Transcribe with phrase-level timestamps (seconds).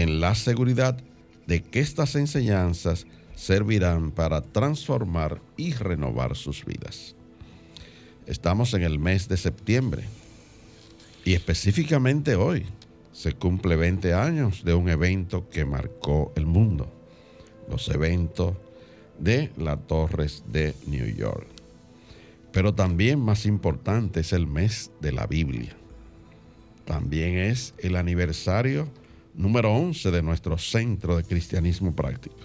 [0.00, 0.96] en la seguridad
[1.46, 7.14] de que estas enseñanzas servirán para transformar y renovar sus vidas.
[8.26, 10.04] Estamos en el mes de septiembre
[11.24, 12.64] y específicamente hoy
[13.12, 16.90] se cumple 20 años de un evento que marcó el mundo,
[17.68, 18.56] los eventos
[19.18, 21.46] de las torres de New York.
[22.52, 25.76] Pero también más importante es el mes de la Biblia.
[26.84, 28.88] También es el aniversario
[29.40, 32.36] número 11 de nuestro centro de cristianismo práctico.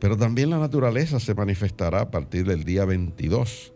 [0.00, 3.72] Pero también la naturaleza se manifestará a partir del día 22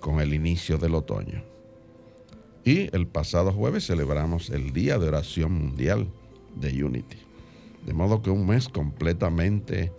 [0.00, 1.42] con el inicio del otoño.
[2.64, 6.08] Y el pasado jueves celebramos el Día de Oración Mundial
[6.56, 7.18] de Unity.
[7.84, 9.92] De modo que un mes completamente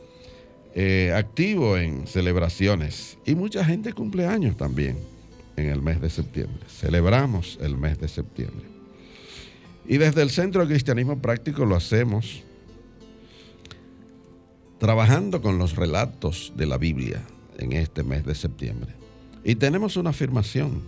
[0.76, 3.18] eh, activo en celebraciones.
[3.26, 4.98] Y mucha gente cumple años también
[5.56, 6.60] en el mes de septiembre.
[6.68, 8.77] Celebramos el mes de septiembre.
[9.88, 12.44] Y desde el Centro de Cristianismo Práctico lo hacemos
[14.80, 17.24] trabajando con los relatos de la Biblia
[17.58, 18.94] en este mes de septiembre.
[19.46, 20.82] Y tenemos una afirmación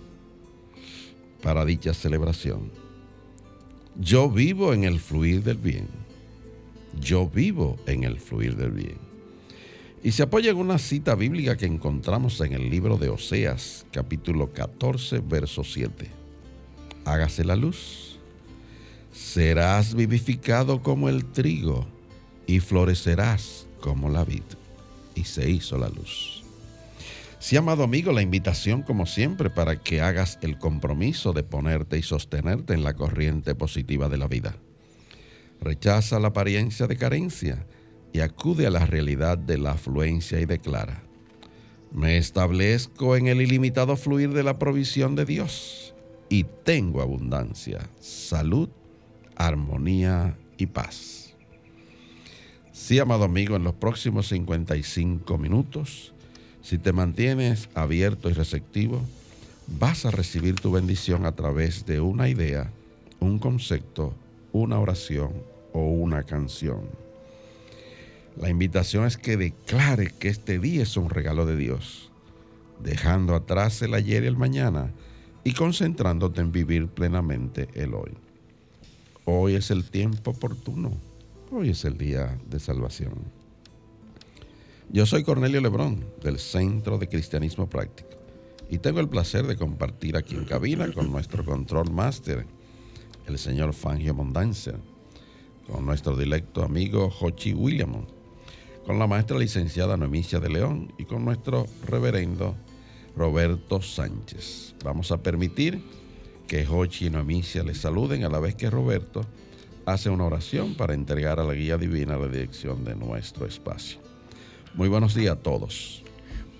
[1.41, 2.71] para dicha celebración.
[3.97, 5.87] Yo vivo en el fluir del bien.
[6.99, 8.97] Yo vivo en el fluir del bien.
[10.03, 14.51] Y se apoya en una cita bíblica que encontramos en el libro de Oseas, capítulo
[14.51, 16.09] 14, verso 7.
[17.05, 18.08] Hágase la luz
[19.11, 21.87] serás vivificado como el trigo
[22.47, 24.43] y florecerás como la vid.
[25.15, 26.43] Y se hizo la luz.
[27.39, 32.03] Sí, amado amigo, la invitación como siempre para que hagas el compromiso de ponerte y
[32.03, 34.55] sostenerte en la corriente positiva de la vida.
[35.61, 37.65] Rechaza la apariencia de carencia
[38.11, 41.03] y acude a la realidad de la afluencia y declara,
[41.91, 45.93] me establezco en el ilimitado fluir de la provisión de Dios
[46.29, 48.69] y tengo abundancia, salud
[49.39, 51.33] armonía y paz.
[52.73, 56.13] Sí, amado amigo, en los próximos 55 minutos,
[56.61, 59.01] si te mantienes abierto y receptivo,
[59.79, 62.69] vas a recibir tu bendición a través de una idea,
[63.19, 64.13] un concepto,
[64.51, 65.31] una oración
[65.73, 66.81] o una canción.
[68.37, 72.11] La invitación es que declare que este día es un regalo de Dios,
[72.83, 74.91] dejando atrás el ayer y el mañana
[75.43, 78.11] y concentrándote en vivir plenamente el hoy.
[79.31, 80.91] Hoy es el tiempo oportuno.
[81.51, 83.13] Hoy es el día de salvación.
[84.89, 88.09] Yo soy Cornelio Lebrón, del Centro de Cristianismo Práctico,
[88.71, 92.47] y tengo el placer de compartir aquí en cabina con nuestro control máster,
[93.27, 94.73] el señor Fangio Mondanza,
[95.67, 98.07] con nuestro directo amigo Jochi William,
[98.83, 102.55] con la maestra licenciada Noemicia de León y con nuestro reverendo
[103.15, 104.73] Roberto Sánchez.
[104.83, 105.83] Vamos a permitir
[106.49, 109.23] que Hochi y Noemicia les saluden a la vez que Roberto
[109.85, 113.99] hace una oración para entregar a la guía divina la dirección de nuestro espacio.
[114.73, 116.03] Muy buenos días a todos.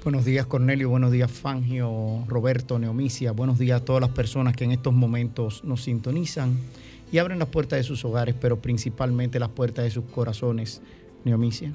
[0.04, 4.64] Buenos días Cornelio, buenos días Fangio, Roberto, Neomicia, buenos días a todas las personas que
[4.64, 6.56] en estos momentos nos sintonizan
[7.12, 10.82] y abren las puertas de sus hogares, pero principalmente las puertas de sus corazones.
[11.26, 11.74] Neomicia.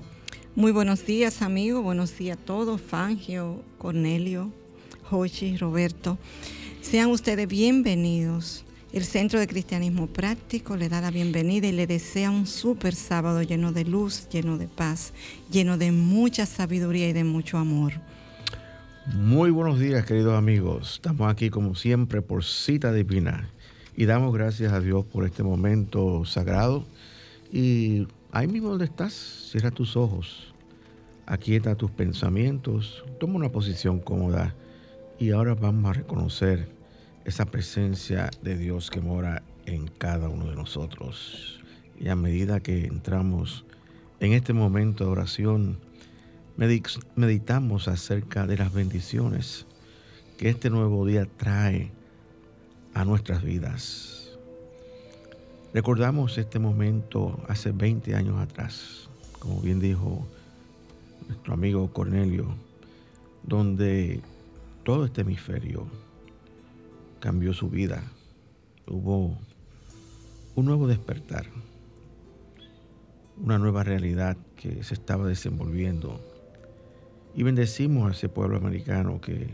[0.55, 4.52] Muy buenos días amigos, buenos días a todos, Fangio, Cornelio,
[5.10, 6.17] Hochi, Roberto.
[6.84, 8.62] Sean ustedes bienvenidos.
[8.92, 13.40] El Centro de Cristianismo Práctico le da la bienvenida y le desea un súper sábado
[13.42, 15.14] lleno de luz, lleno de paz,
[15.50, 17.94] lleno de mucha sabiduría y de mucho amor.
[19.14, 20.96] Muy buenos días, queridos amigos.
[20.96, 23.48] Estamos aquí como siempre por cita divina
[23.96, 26.84] y damos gracias a Dios por este momento sagrado.
[27.50, 30.54] Y ahí mismo donde estás, cierra tus ojos,
[31.25, 34.54] aquieta tus pensamientos, toma una posición cómoda
[35.19, 36.73] Y ahora vamos a reconocer
[37.24, 41.60] esa presencia de Dios que mora en cada uno de nosotros.
[41.98, 43.64] Y a medida que entramos
[44.20, 45.78] en este momento de oración,
[47.16, 49.66] meditamos acerca de las bendiciones
[50.36, 51.90] que este nuevo día trae
[52.92, 54.38] a nuestras vidas.
[55.72, 59.08] Recordamos este momento hace 20 años atrás,
[59.40, 60.26] como bien dijo
[61.26, 62.54] nuestro amigo Cornelio,
[63.42, 64.20] donde
[64.84, 65.88] todo este hemisferio
[67.24, 68.02] cambió su vida.
[68.86, 69.38] Hubo
[70.56, 71.46] un nuevo despertar,
[73.42, 76.20] una nueva realidad que se estaba desenvolviendo.
[77.34, 79.48] Y bendecimos a ese pueblo americano que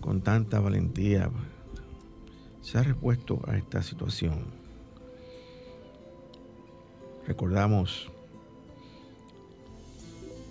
[0.00, 1.30] con tanta valentía
[2.62, 4.38] se ha repuesto a esta situación.
[7.26, 8.10] Recordamos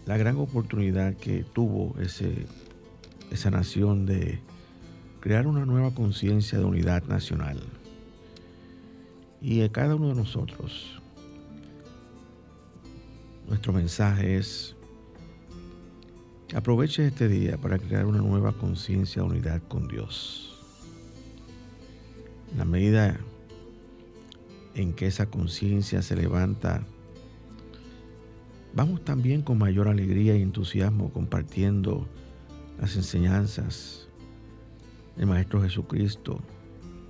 [0.05, 2.45] la gran oportunidad que tuvo ese,
[3.31, 4.47] esa nación de
[5.19, 7.61] crear una nueva conciencia de unidad nacional.
[9.41, 11.01] Y a cada uno de nosotros,
[13.47, 14.75] nuestro mensaje es,
[16.55, 20.57] aproveche este día para crear una nueva conciencia de unidad con Dios.
[22.51, 23.19] En la medida
[24.75, 26.83] en que esa conciencia se levanta,
[28.73, 32.07] vamos también con mayor alegría y entusiasmo compartiendo
[32.79, 34.08] las enseñanzas
[35.19, 36.39] del Maestro Jesucristo,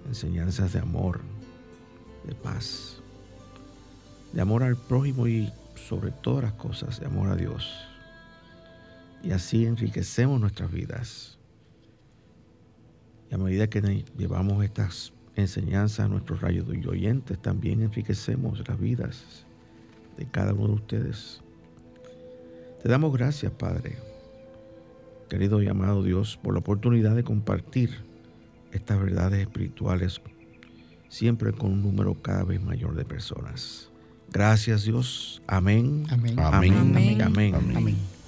[0.08, 1.22] enseñanzas de amor,
[2.26, 3.04] de paz,
[4.34, 7.72] de amor al prójimo y sobre todas las cosas, de amor a Dios.
[9.22, 11.38] Y así enriquecemos nuestras vidas.
[13.30, 18.80] Y a medida que llevamos estas enseñanzas a nuestros rayos y oyentes, también enriquecemos las
[18.80, 19.46] vidas
[20.18, 21.42] de cada uno de ustedes.
[22.82, 23.98] Te damos gracias, Padre,
[25.30, 27.92] querido y amado Dios, por la oportunidad de compartir
[28.72, 30.22] estas verdades espirituales
[31.08, 33.90] siempre con un número cada vez mayor de personas.
[34.32, 35.42] Gracias Dios.
[35.48, 36.06] Amén.
[36.10, 36.40] Amén.
[36.40, 37.56] Amén.
[37.56, 38.19] Amén.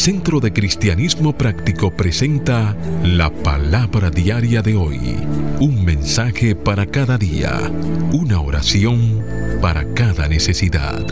[0.00, 2.74] Centro de Cristianismo Práctico presenta
[3.04, 4.98] la palabra diaria de hoy.
[5.60, 7.70] Un mensaje para cada día.
[8.10, 9.22] Una oración
[9.60, 11.06] para cada necesidad.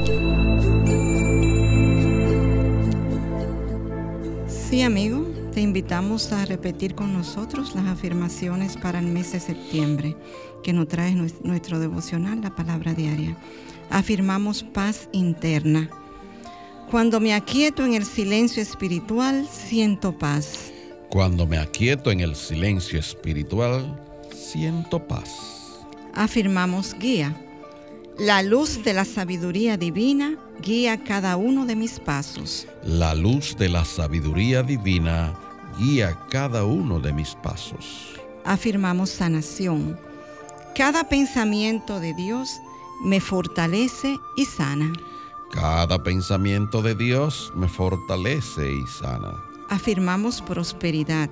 [4.48, 10.16] Sí, amigo, te invitamos a repetir con nosotros las afirmaciones para el mes de septiembre
[10.62, 13.36] que nos trae nuestro devocional, la palabra diaria.
[13.90, 15.90] Afirmamos paz interna.
[16.90, 20.72] Cuando me aquieto en el silencio espiritual, siento paz.
[21.10, 24.00] Cuando me aquieto en el silencio espiritual,
[24.34, 25.84] siento paz.
[26.14, 27.36] Afirmamos guía.
[28.18, 32.66] La luz de la sabiduría divina guía cada uno de mis pasos.
[32.82, 35.38] La luz de la sabiduría divina
[35.78, 38.14] guía cada uno de mis pasos.
[38.46, 40.00] Afirmamos sanación.
[40.74, 42.48] Cada pensamiento de Dios
[43.04, 44.90] me fortalece y sana.
[45.50, 49.32] Cada pensamiento de Dios me fortalece y sana.
[49.70, 51.30] Afirmamos prosperidad.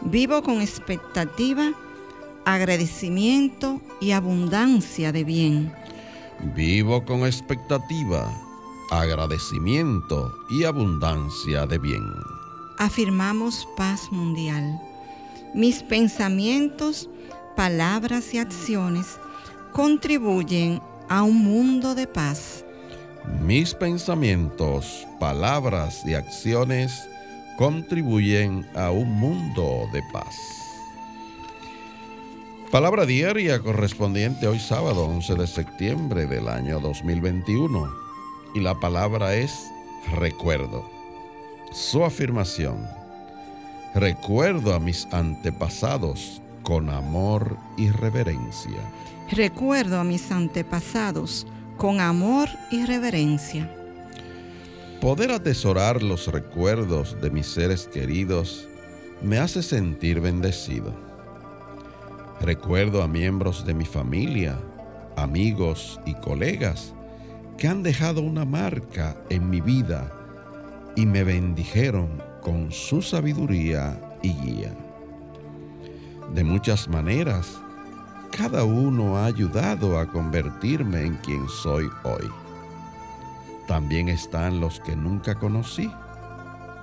[0.00, 1.72] Vivo con expectativa,
[2.44, 5.72] agradecimiento y abundancia de bien.
[6.54, 8.32] Vivo con expectativa,
[8.90, 12.04] agradecimiento y abundancia de bien.
[12.78, 14.80] Afirmamos paz mundial.
[15.54, 17.08] Mis pensamientos,
[17.56, 19.18] palabras y acciones
[19.72, 22.64] contribuyen a un mundo de paz.
[23.42, 27.08] Mis pensamientos, palabras y acciones
[27.56, 30.34] contribuyen a un mundo de paz.
[32.70, 37.88] Palabra diaria correspondiente hoy sábado 11 de septiembre del año 2021.
[38.54, 39.70] Y la palabra es
[40.16, 40.84] recuerdo.
[41.72, 42.86] Su afirmación.
[43.94, 48.80] Recuerdo a mis antepasados con amor y reverencia.
[49.30, 51.46] Recuerdo a mis antepasados
[51.78, 53.72] con amor y reverencia.
[55.00, 58.68] Poder atesorar los recuerdos de mis seres queridos
[59.22, 60.92] me hace sentir bendecido.
[62.40, 64.58] Recuerdo a miembros de mi familia,
[65.16, 66.94] amigos y colegas
[67.56, 70.12] que han dejado una marca en mi vida
[70.96, 74.76] y me bendijeron con su sabiduría y guía.
[76.34, 77.60] De muchas maneras,
[78.30, 82.28] cada uno ha ayudado a convertirme en quien soy hoy.
[83.66, 85.90] También están los que nunca conocí,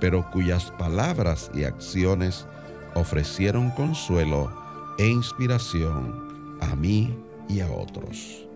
[0.00, 2.46] pero cuyas palabras y acciones
[2.94, 4.52] ofrecieron consuelo
[4.98, 7.14] e inspiración a mí
[7.48, 8.46] y a otros.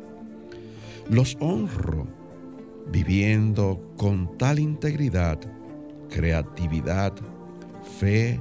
[1.09, 2.07] Los honro
[2.91, 5.39] viviendo con tal integridad,
[6.09, 7.13] creatividad,
[7.99, 8.41] fe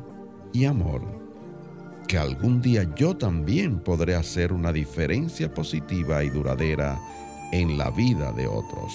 [0.54, 1.19] y amor,
[2.10, 7.00] que algún día yo también podré hacer una diferencia positiva y duradera
[7.52, 8.92] en la vida de otros.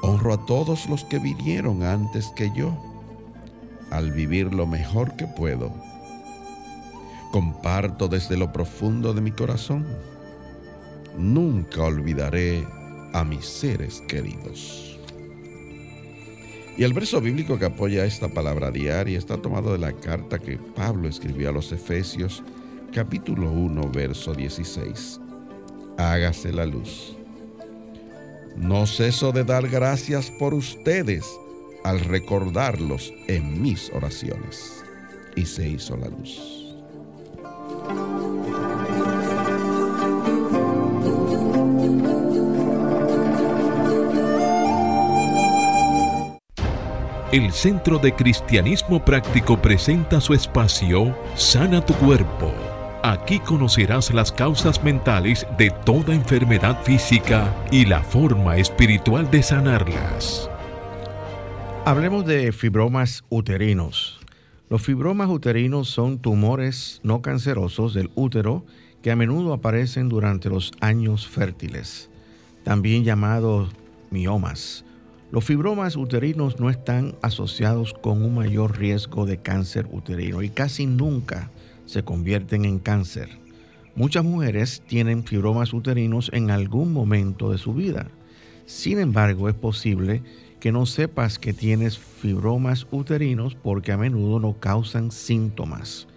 [0.00, 2.74] Honro a todos los que vinieron antes que yo,
[3.90, 5.70] al vivir lo mejor que puedo.
[7.30, 9.86] Comparto desde lo profundo de mi corazón.
[11.18, 12.66] Nunca olvidaré
[13.12, 14.98] a mis seres queridos.
[16.76, 20.56] Y el verso bíblico que apoya esta palabra diaria está tomado de la carta que
[20.56, 22.42] Pablo escribió a los Efesios,
[22.92, 25.20] capítulo 1, verso 16.
[25.98, 27.16] Hágase la luz.
[28.56, 31.26] No ceso de dar gracias por ustedes
[31.84, 34.84] al recordarlos en mis oraciones.
[35.36, 36.59] Y se hizo la luz.
[47.32, 52.52] El Centro de Cristianismo Práctico presenta su espacio Sana tu Cuerpo.
[53.04, 60.50] Aquí conocerás las causas mentales de toda enfermedad física y la forma espiritual de sanarlas.
[61.84, 64.18] Hablemos de fibromas uterinos.
[64.68, 68.64] Los fibromas uterinos son tumores no cancerosos del útero
[69.02, 72.10] que a menudo aparecen durante los años fértiles,
[72.64, 73.70] también llamados
[74.10, 74.84] miomas
[75.32, 80.86] los fibromas uterinos no están asociados con un mayor riesgo de cáncer uterino y casi
[80.86, 81.50] nunca
[81.86, 83.28] se convierten en cáncer.
[83.94, 88.08] Muchas mujeres tienen fibromas uterinos en algún momento de su vida.
[88.66, 90.22] Sin embargo, es posible
[90.58, 96.08] que no sepas que tienes fibromas uterinos porque a menudo no causan síntomas.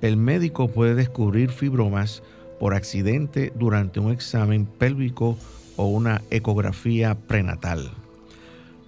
[0.00, 2.22] El médico puede descubrir fibromas
[2.58, 5.36] por accidente durante un examen pélvico
[5.76, 7.92] o una ecografía prenatal.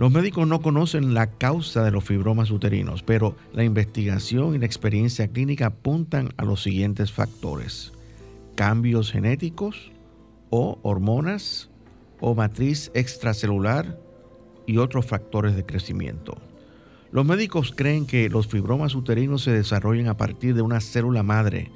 [0.00, 4.64] Los médicos no conocen la causa de los fibromas uterinos, pero la investigación y la
[4.64, 7.92] experiencia clínica apuntan a los siguientes factores.
[8.54, 9.92] Cambios genéticos
[10.48, 11.68] o hormonas
[12.18, 14.00] o matriz extracelular
[14.66, 16.38] y otros factores de crecimiento.
[17.12, 21.70] Los médicos creen que los fibromas uterinos se desarrollan a partir de una célula madre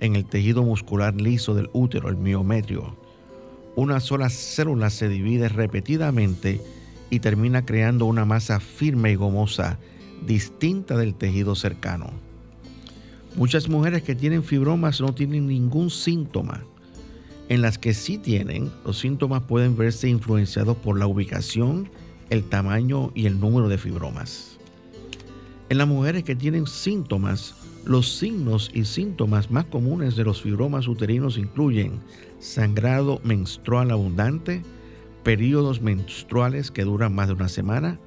[0.00, 2.96] en el tejido muscular liso del útero, el miometrio.
[3.74, 6.62] Una sola célula se divide repetidamente
[7.10, 9.78] y termina creando una masa firme y gomosa,
[10.26, 12.10] distinta del tejido cercano.
[13.36, 16.62] Muchas mujeres que tienen fibromas no tienen ningún síntoma.
[17.48, 21.90] En las que sí tienen, los síntomas pueden verse influenciados por la ubicación,
[22.30, 24.58] el tamaño y el número de fibromas.
[25.68, 30.88] En las mujeres que tienen síntomas, los signos y síntomas más comunes de los fibromas
[30.88, 32.00] uterinos incluyen
[32.40, 34.62] sangrado menstrual abundante,
[35.26, 37.98] periodos menstruales que duran más de una semana,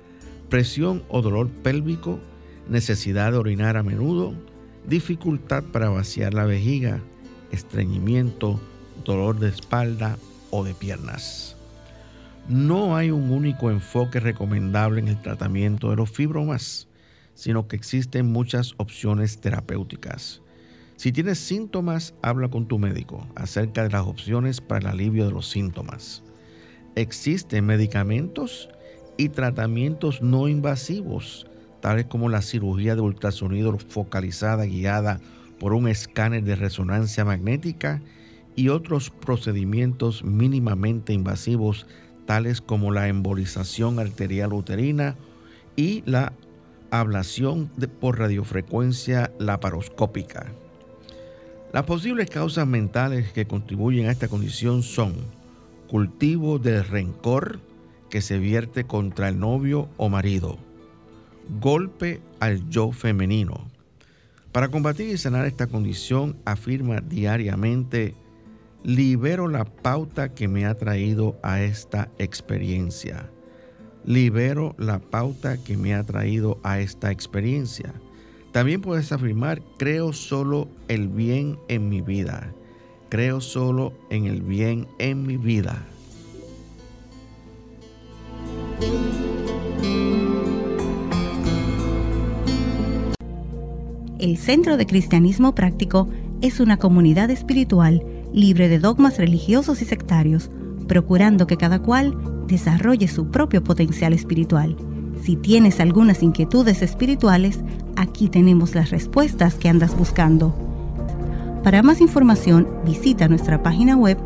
[0.48, 2.18] presión o dolor pélvico,
[2.70, 4.34] necesidad de orinar a menudo,
[4.88, 7.02] dificultad para vaciar la vejiga,
[7.52, 8.62] estreñimiento,
[9.04, 10.18] dolor de espalda
[10.50, 11.58] o de piernas.
[12.48, 16.88] No hay un único enfoque recomendable en el tratamiento de los fibromas,
[17.34, 20.42] sino que existen muchas opciones terapéuticas.
[20.96, 25.34] Si tienes síntomas, habla con tu médico acerca de las opciones para el alivio de
[25.34, 26.24] los síntomas
[26.96, 28.70] existen medicamentos
[29.18, 31.46] y tratamientos no invasivos,
[31.82, 35.20] tales como la cirugía de ultrasonido focalizada guiada
[35.60, 38.02] por un escáner de resonancia magnética
[38.56, 41.86] y otros procedimientos mínimamente invasivos,
[42.26, 45.16] tales como la embolización arterial uterina
[45.76, 46.34] y la
[46.92, 47.70] ablación
[48.00, 50.52] por radiofrecuencia laparoscópica.
[51.72, 55.14] Las posibles causas mentales que contribuyen a esta condición son
[55.90, 57.60] cultivo del rencor
[58.12, 60.60] que se vierte contra el novio o marido,
[61.60, 63.68] golpe al yo femenino.
[64.52, 68.14] Para combatir y sanar esta condición, afirma diariamente,
[68.84, 73.30] libero la pauta que me ha traído a esta experiencia.
[74.06, 77.94] Libero la pauta que me ha traído a esta experiencia.
[78.52, 82.54] También puedes afirmar, creo solo el bien en mi vida
[83.10, 85.84] creo solo en el bien en mi vida.
[94.20, 96.10] El Centro de Cristianismo Práctico
[96.42, 100.52] es una comunidad espiritual libre de dogmas religiosos y sectarios,
[100.88, 102.16] procurando que cada cual
[102.48, 104.76] desarrolle su propio potencial espiritual.
[105.24, 107.60] Si tienes algunas inquietudes espirituales,
[107.96, 110.69] aquí tenemos las respuestas que andas buscando.
[111.70, 114.18] Para más información, visita nuestra página web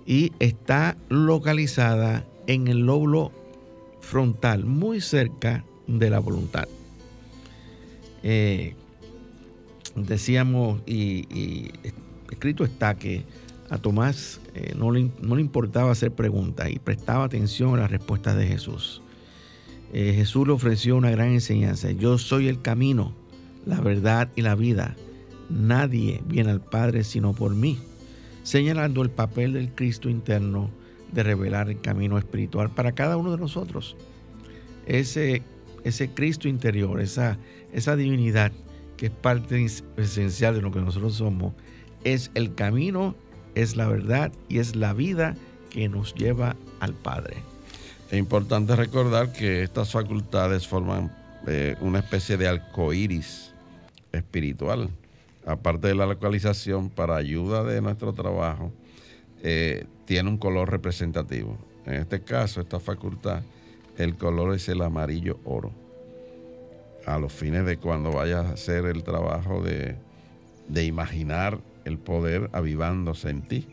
[0.08, 3.34] y está localizada en el lóbulo
[4.00, 6.68] frontal, muy cerca de la voluntad.
[8.24, 8.74] Eh,
[9.96, 11.72] decíamos, y,
[12.32, 13.26] escrito está que
[13.70, 17.92] a Tomás eh, no, le, no, le, importaba hacer preguntas y prestaba atención a las
[17.92, 19.02] respuestas de Jesús.
[19.92, 21.92] Eh, Jesús le ofreció una gran enseñanza.
[21.92, 23.14] Yo soy el camino,
[23.66, 24.96] la verdad y la vida.
[25.50, 27.78] Nadie viene al Padre sino por mí
[28.48, 30.70] señalando el papel del Cristo interno
[31.12, 33.98] de revelar el camino espiritual para cada uno de nosotros.
[34.86, 35.42] Ese,
[35.84, 37.38] ese Cristo interior, esa,
[37.74, 38.54] esa divinidad
[38.96, 41.56] que es parte esencial de lo que nosotros somos,
[42.06, 43.16] es el camino,
[43.54, 45.36] es la verdad y es la vida
[45.70, 47.36] que nos lleva al Padre.
[48.10, 51.14] Es importante recordar que estas facultades forman
[51.48, 53.52] eh, una especie de arcoíris
[54.14, 54.90] espiritual
[55.48, 58.72] aparte de la localización, para ayuda de nuestro trabajo,
[59.42, 61.58] eh, tiene un color representativo.
[61.86, 63.44] En este caso, esta facultad,
[63.98, 65.72] el color es el amarillo oro.
[67.06, 69.96] A los fines de cuando vayas a hacer el trabajo de,
[70.84, 73.68] imaginar el poder avivándose en ti,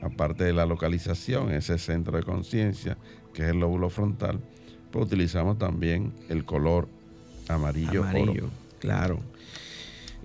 [0.00, 2.96] aparte de la localización, ese centro de conciencia,
[3.34, 4.38] que es el lóbulo frontal,
[4.92, 6.86] pues utilizamos también el color
[7.48, 8.50] amarillo, amarillo oro.
[8.78, 9.20] Claro.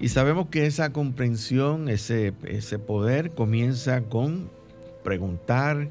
[0.02, 4.50] Y sabemos que esa comprensión, ese, ese poder comienza con
[5.04, 5.90] preguntar,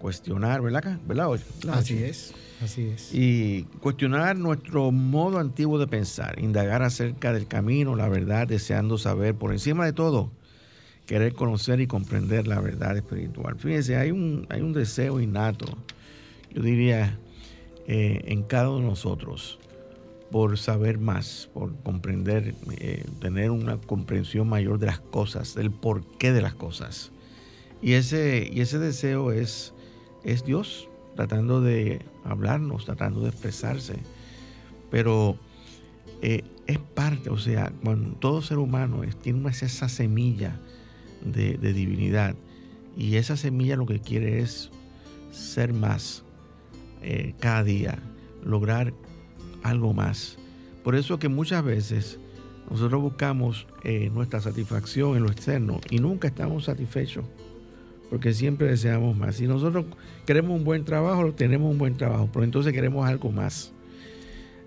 [0.00, 0.98] cuestionar, ¿verdad?
[1.06, 1.28] ¿verdad?
[1.70, 3.14] Así es, así es.
[3.14, 9.36] Y cuestionar nuestro modo antiguo de pensar, indagar acerca del camino, la verdad, deseando saber,
[9.36, 10.32] por encima de todo,
[11.06, 13.54] querer conocer y comprender la verdad espiritual.
[13.60, 15.66] Fíjense, hay un, hay un deseo innato,
[16.52, 17.16] yo diría,
[17.86, 19.60] eh, en cada uno de nosotros
[20.32, 26.32] por saber más, por comprender, eh, tener una comprensión mayor de las cosas, del porqué
[26.32, 27.12] de las cosas.
[27.82, 29.74] Y ese, y ese deseo es,
[30.24, 33.96] es Dios tratando de hablarnos, tratando de expresarse.
[34.90, 35.36] Pero
[36.22, 40.58] eh, es parte, o sea, cuando todo ser humano tiene esa semilla
[41.22, 42.34] de, divinidad
[42.96, 44.70] y esa semilla lo que quiere es
[45.30, 46.24] ser más
[47.02, 47.98] eh, cada día,
[48.44, 48.94] lograr
[49.62, 50.38] algo más.
[50.82, 52.18] Por eso que muchas veces
[52.70, 57.24] nosotros buscamos eh, nuestra satisfacción en lo externo y nunca estamos satisfechos,
[58.10, 59.36] porque siempre deseamos más.
[59.36, 59.84] Si nosotros
[60.26, 63.72] queremos un buen trabajo, tenemos un buen trabajo, pero entonces queremos algo más.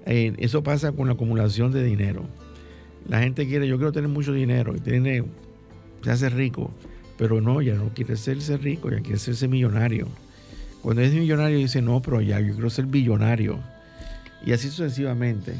[0.05, 2.25] Eh, eso pasa con la acumulación de dinero.
[3.07, 5.23] La gente quiere, yo quiero tener mucho dinero y tiene,
[6.03, 6.71] se hace rico,
[7.17, 10.07] pero no, ya no quiere serse rico, ya quiere serse millonario.
[10.81, 13.59] Cuando es millonario dice, no, pero ya yo quiero ser billonario
[14.45, 15.55] y así sucesivamente,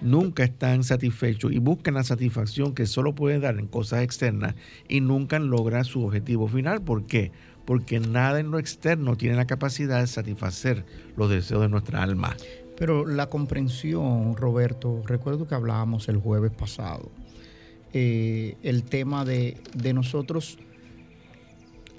[0.00, 4.54] nunca están satisfechos y buscan la satisfacción que solo pueden dar en cosas externas
[4.88, 6.82] y nunca logran su objetivo final.
[6.82, 7.32] ¿Por qué?
[7.64, 10.84] Porque nada en lo externo tiene la capacidad de satisfacer
[11.16, 12.36] los deseos de nuestra alma.
[12.76, 17.10] Pero la comprensión, Roberto, recuerdo que hablábamos el jueves pasado,
[17.92, 20.58] eh, el tema de, de nosotros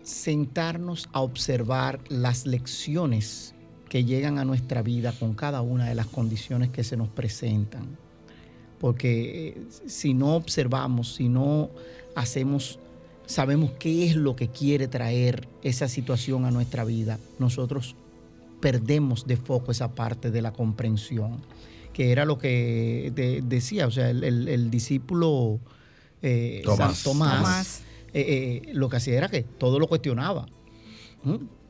[0.03, 3.54] sentarnos a observar las lecciones
[3.95, 7.97] que llegan a nuestra vida con cada una de las condiciones que se nos presentan.
[8.77, 11.69] Porque eh, si no observamos, si no
[12.13, 12.77] hacemos,
[13.25, 17.95] sabemos qué es lo que quiere traer esa situación a nuestra vida, nosotros
[18.60, 21.38] perdemos de foco esa parte de la comprensión,
[21.93, 25.62] que era lo que decía, o sea, el, discípulo
[26.21, 27.81] eh, Tomás,
[28.13, 28.25] eh,
[28.67, 30.47] eh, lo que hacía era que todo lo cuestionaba.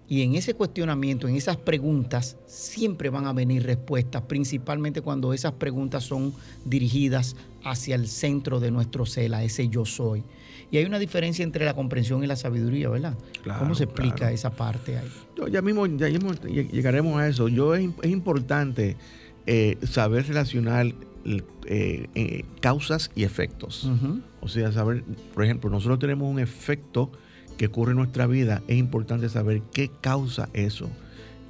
[0.08, 5.54] Y en ese cuestionamiento, en esas preguntas, siempre van a venir respuestas, principalmente cuando esas
[5.54, 10.24] preguntas son dirigidas hacia el centro de nuestro ser, a ese yo soy.
[10.70, 13.18] Y hay una diferencia entre la comprensión y la sabiduría, ¿verdad?
[13.60, 15.12] ¿Cómo se explica esa parte ahí?
[15.52, 17.48] ya mismo, ya llegaremos a eso.
[17.48, 18.98] Yo es, importante
[19.48, 20.88] eh, saber relacionar
[21.26, 23.90] eh, eh, causas y efectos.
[24.42, 27.12] O sea, saber, por ejemplo, nosotros tenemos un efecto
[27.58, 30.90] que ocurre en nuestra vida, es importante saber qué causa eso.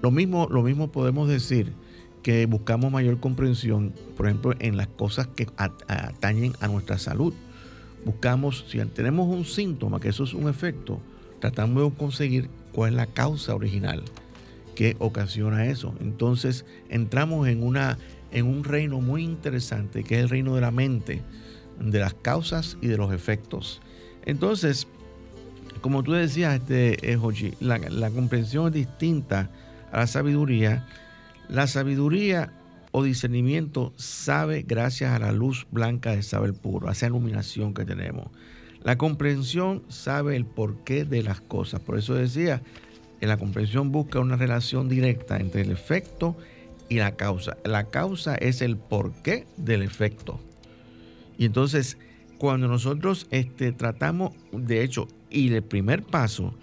[0.01, 1.73] Lo mismo, lo mismo podemos decir
[2.21, 7.33] que buscamos mayor comprensión, por ejemplo, en las cosas que atañen a nuestra salud.
[8.03, 10.99] Buscamos, si tenemos un síntoma, que eso es un efecto,
[11.39, 14.03] tratamos de conseguir cuál es la causa original
[14.75, 15.95] que ocasiona eso.
[15.99, 17.97] Entonces entramos en, una,
[18.31, 21.21] en un reino muy interesante, que es el reino de la mente,
[21.79, 23.81] de las causas y de los efectos.
[24.25, 24.87] Entonces,
[25.85, 27.19] como tú decías, este, eh,
[27.59, 29.51] la, la comprensión es distinta
[29.91, 30.83] a la sabiduría.
[31.47, 32.51] La sabiduría
[32.89, 37.85] o discernimiento sabe gracias a la luz blanca del saber puro, a esa iluminación que
[37.85, 38.31] tenemos.
[38.83, 41.81] La comprensión sabe el porqué de las cosas.
[41.81, 42.63] Por eso decía,
[43.21, 46.35] en la comprensión busca una relación directa entre el efecto
[46.89, 47.57] y la causa.
[47.63, 50.39] La causa es el porqué del efecto.
[51.37, 51.99] Y entonces,
[52.37, 56.53] cuando nosotros este, tratamos, de hecho, y el primer paso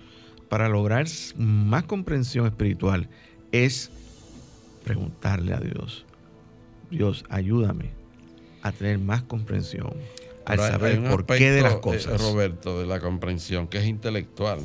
[0.48, 1.06] para lograr
[1.36, 3.08] más comprensión espiritual
[3.52, 3.90] es
[4.84, 6.04] preguntarle a Dios,
[6.90, 7.90] Dios, ayúdame
[8.62, 9.92] a tener más comprensión,
[10.44, 12.20] al saber por qué de las eh, cosas.
[12.20, 14.60] Roberto, de la comprensión, que es intelectual.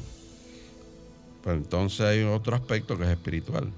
[1.43, 3.71] Pero entonces hay otro aspecto que es espiritual.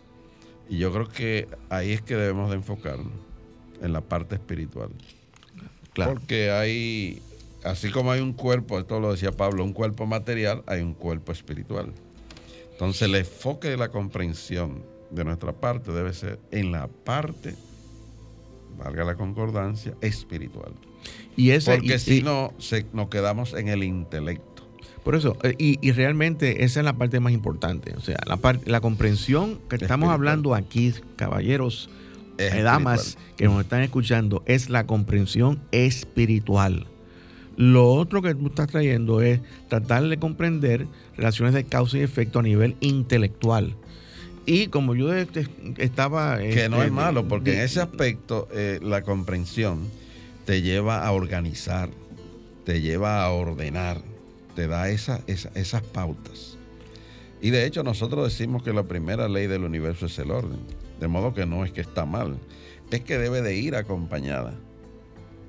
[0.69, 3.13] Y yo creo que ahí es que debemos de enfocarnos,
[3.81, 4.89] en la parte espiritual.
[5.93, 7.21] Porque hay,
[7.63, 11.31] así como hay un cuerpo, esto lo decía Pablo, un cuerpo material, hay un cuerpo
[11.31, 11.93] espiritual.
[12.71, 17.55] Entonces el enfoque de la comprensión de nuestra parte debe ser en la parte,
[18.77, 20.71] valga la concordancia, espiritual.
[21.35, 22.53] Y Porque si no,
[22.93, 24.67] nos quedamos en el intelecto.
[25.03, 27.93] Por eso, eh, y, realmente esa es la parte más importante.
[27.95, 31.89] O sea, la, la comprensión que estamos hablando aquí, caballeros,
[32.39, 36.87] eh, damas que nos están escuchando, es la comprensión espiritual.
[37.57, 42.39] Lo otro que tú estás trayendo es tratar de comprender relaciones de causa y efecto
[42.39, 43.75] a nivel intelectual.
[44.45, 45.45] Y como yo este,
[45.77, 46.37] estaba...
[46.39, 49.89] Que no es este, malo, porque en ese aspecto eh, la comprensión
[50.45, 51.89] te lleva a organizar,
[52.63, 54.01] te lleva a ordenar,
[54.55, 56.57] te da esa, esas pautas.
[57.41, 60.59] Y de hecho nosotros decimos que la primera ley del universo es el orden.
[60.99, 62.37] De modo que no es que está mal,
[62.91, 64.53] es que debe de ir acompañada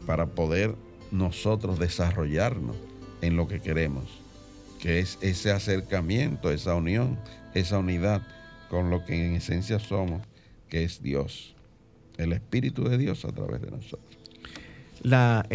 [0.07, 0.75] para poder
[1.11, 2.77] nosotros desarrollarnos
[3.21, 4.05] en lo que queremos,
[4.81, 7.19] que es ese acercamiento, esa unión,
[7.55, 8.23] esa unidad
[8.69, 10.23] con lo que en esencia somos,
[10.69, 11.55] que es Dios,
[12.17, 14.19] el Espíritu de Dios a través de nosotros.
[15.03, 15.47] La,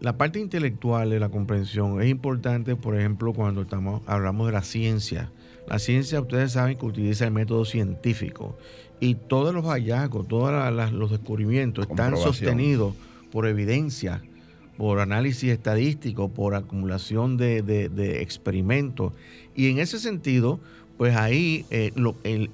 [0.00, 4.62] la parte intelectual de la comprensión es importante, por ejemplo, cuando estamos, hablamos de la
[4.62, 5.30] ciencia
[5.70, 8.58] la ciencia, ustedes saben que utiliza el método científico
[8.98, 10.52] y todos los hallazgos, todos
[10.92, 12.94] los descubrimientos están sostenidos
[13.30, 14.20] por evidencia,
[14.76, 19.12] por análisis estadístico, por acumulación de, experimentos.
[19.54, 20.58] Y en ese sentido,
[20.98, 21.92] pues ahí eh,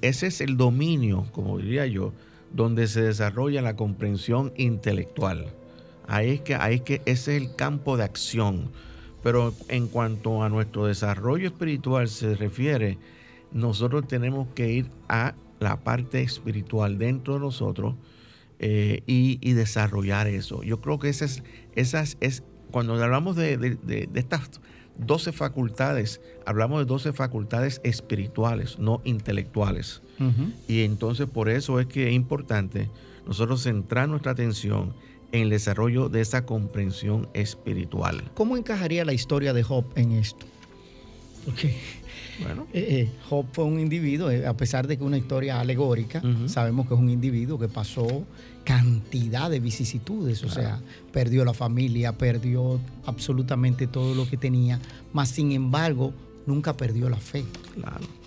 [0.01, 2.13] ese es el dominio, como diría yo,
[2.53, 5.47] donde se desarrolla la comprensión intelectual.
[6.07, 8.69] Ahí es que, ahí es que ese es el campo de acción
[9.23, 12.97] pero en cuanto a nuestro desarrollo espiritual se refiere,
[13.51, 17.95] nosotros tenemos que ir a la parte espiritual dentro de nosotros
[18.59, 20.63] eh, y, desarrollar eso.
[20.63, 21.43] Yo creo que esas,
[21.75, 23.77] esas es, cuando hablamos de,
[24.15, 24.61] estas
[24.97, 30.01] 12 facultades, hablamos de 12 facultades espirituales, no intelectuales.
[30.67, 32.89] Y entonces por eso es que es importante
[33.27, 34.93] nosotros centrar nuestra atención
[35.31, 38.31] en el desarrollo de esa comprensión espiritual.
[38.33, 40.45] ¿Cómo encajaría la historia de Job en esto?
[41.45, 41.75] Porque
[42.43, 42.67] bueno.
[42.73, 46.21] Eh, eh, Job fue un individuo, eh, a pesar de que es una historia alegórica,
[46.45, 48.25] sabemos que es un individuo que pasó
[48.63, 54.79] cantidad de vicisitudes, o sea, perdió la familia, perdió absolutamente todo lo que tenía,
[55.13, 56.13] mas sin embargo
[56.45, 57.45] nunca perdió la fe.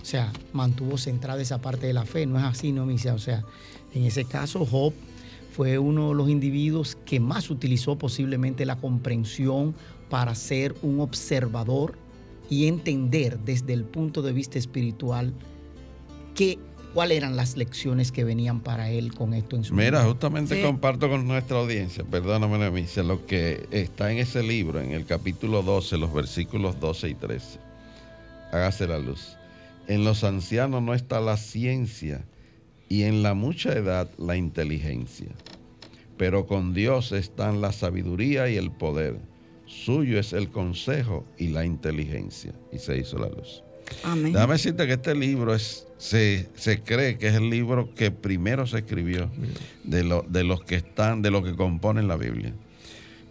[0.02, 2.26] O sea, mantuvo centrada esa parte de la fe.
[2.26, 3.44] No es así, no, O sea,
[3.94, 4.94] en ese caso, Job
[5.50, 9.74] fue uno de los individuos que más utilizó posiblemente la comprensión
[10.08, 11.96] para ser un observador
[12.48, 15.32] y entender desde el punto de vista espiritual
[16.34, 16.58] qué
[16.94, 21.08] cuáles eran las lecciones que venían para él con esto en su Mira, justamente comparto
[21.08, 25.98] con nuestra audiencia, perdóname, Nemicia, lo que está en ese libro, en el capítulo 12,
[25.98, 27.60] los versículos 12 y 13.
[28.52, 29.36] Hágase la luz.
[29.86, 32.24] En los ancianos no está la ciencia
[32.90, 35.28] y en la mucha edad la inteligencia.
[36.18, 39.16] Pero con Dios están la sabiduría y el poder.
[39.64, 42.52] Suyo es el consejo y la inteligencia.
[42.70, 43.62] Y se hizo la luz.
[44.02, 44.32] Amén.
[44.32, 46.48] Déjame decirte que este libro es, se,
[46.84, 49.30] cree que es el libro que primero se escribió
[49.84, 52.52] de, de los que están, de los que componen la Biblia.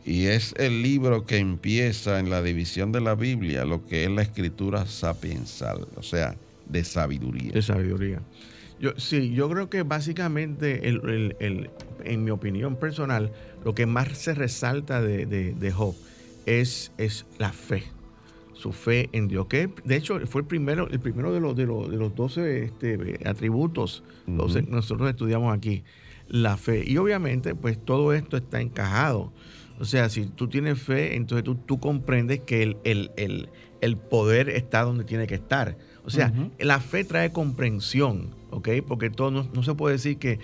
[0.06, 4.10] Y es el libro que empieza en la división de la Biblia, lo que es
[4.10, 7.52] la escritura sapiensal, o sea, de sabiduría.
[7.52, 8.22] De sabiduría.
[8.80, 13.32] Yo, sí, yo creo que básicamente, en mi opinión personal,
[13.66, 15.96] lo que más se resalta de, Job
[16.46, 17.84] es, es la fe
[18.54, 21.66] su fe en Dios, que de hecho fue el primero, el primero de los, de
[21.66, 25.84] los, de los 12 este, atributos que nosotros estudiamos aquí,
[26.28, 26.84] la fe.
[26.86, 29.32] Y obviamente, pues todo esto está encajado.
[29.80, 33.12] O sea, si tú tienes fe, entonces tú, tú comprendes que el,
[33.82, 35.78] el, poder está donde tiene que estar.
[36.10, 38.70] O sea, la fe trae comprensión, ¿ok?
[38.88, 40.40] Porque todo no, no se puede decir que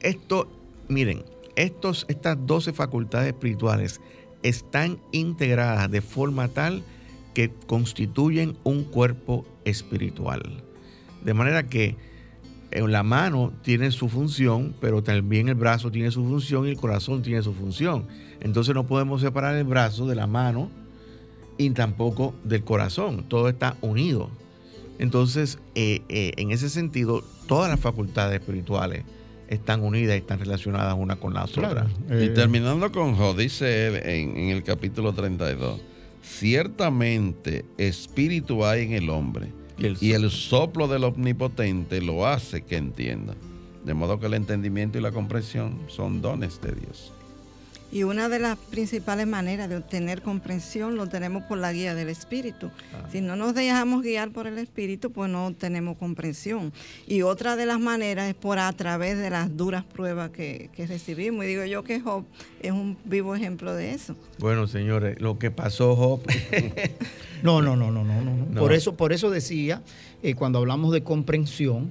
[0.00, 0.48] esto,
[0.88, 1.22] miren,
[1.54, 4.00] estos, estas 12 facultades espirituales
[4.42, 6.82] están integradas de forma tal
[7.34, 10.64] que constituyen un cuerpo espiritual.
[11.22, 11.96] De manera que
[12.70, 16.78] en la mano tiene su función, pero también el brazo tiene su función y el
[16.78, 18.06] corazón tiene su función.
[18.40, 20.70] Entonces no podemos separar el brazo de la mano
[21.58, 23.24] y tampoco del corazón.
[23.28, 24.30] Todo está unido.
[24.98, 29.04] Entonces, eh, eh, en ese sentido, todas las facultades espirituales
[29.48, 31.86] están unidas y están relacionadas una con la otra.
[32.10, 35.80] y eh, terminando con Jo, dice él en, el capítulo 32,
[36.22, 43.34] ciertamente espíritu hay en el hombre y el, soplo del omnipotente lo hace que entienda.
[43.84, 47.12] De modo que el entendimiento y la comprensión son dones de Dios.
[47.90, 52.10] Y una de las principales maneras de obtener comprensión lo tenemos por la guía del
[52.10, 52.70] Espíritu.
[52.92, 53.08] Ah.
[53.10, 56.72] Si no nos dejamos guiar por el Espíritu, pues no tenemos comprensión.
[57.06, 61.44] Y otra de las maneras es por a través de las duras pruebas que, recibimos.
[61.44, 62.24] Y digo yo que Job
[62.60, 64.14] es un vivo ejemplo de eso.
[64.38, 66.20] Bueno, señores, lo que pasó Job.
[67.42, 69.82] no, no, no, no, no, no, Por eso, por eso decía,
[70.22, 71.90] eh, cuando hablamos de comprensión,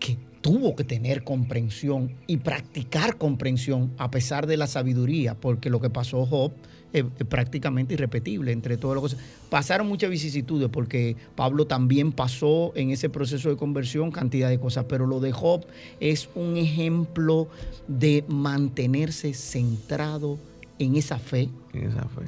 [0.00, 0.16] que
[0.46, 5.90] tuvo que tener comprensión y practicar comprensión a pesar de la sabiduría, porque lo que
[5.90, 6.52] pasó Job
[6.92, 9.18] es, prácticamente irrepetible entre todas las cosas.
[9.50, 14.84] Pasaron muchas vicisitudes porque Pablo también pasó en ese proceso de conversión cantidad de cosas,
[14.88, 15.66] pero lo de Job
[15.98, 17.48] es un ejemplo
[17.88, 20.38] de mantenerse centrado
[20.78, 21.48] en esa fe,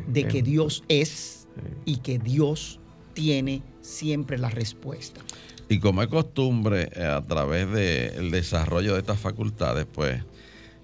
[0.08, 1.46] de que Dios es
[1.84, 2.80] y que Dios
[3.14, 5.20] tiene siempre la respuesta.
[5.68, 10.22] Y como es costumbre, eh, a través del desarrollo de estas facultades, pues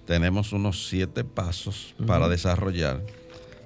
[0.07, 3.01] tenemos unos siete pasos para desarrollar.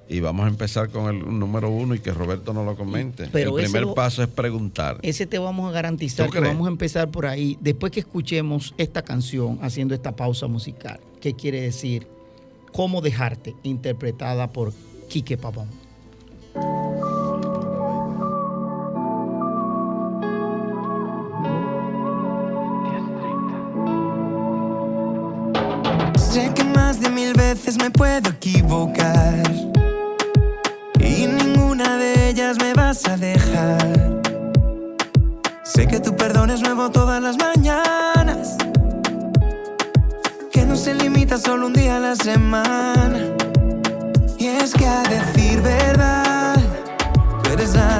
[0.07, 3.25] Y vamos a empezar con el número uno y que Roberto nos lo comente.
[3.31, 4.97] el primer paso es preguntar.
[5.03, 7.57] Ese te vamos a garantizar que vamos a empezar por ahí.
[7.61, 12.07] Después que escuchemos esta canción, haciendo esta pausa musical, ¿qué quiere decir?
[12.71, 13.55] ¿Cómo dejarte?
[13.61, 14.73] Interpretada por
[15.09, 15.67] Quique Pavón.
[27.29, 29.43] Mil veces me puedo equivocar
[30.99, 34.21] y ninguna de ellas me vas a dejar.
[35.63, 38.55] Sé que tu perdón es nuevo todas las mañanas,
[40.51, 43.19] que no se limita solo un día a la semana.
[44.37, 46.55] Y es que a decir verdad,
[47.43, 47.99] tú eres la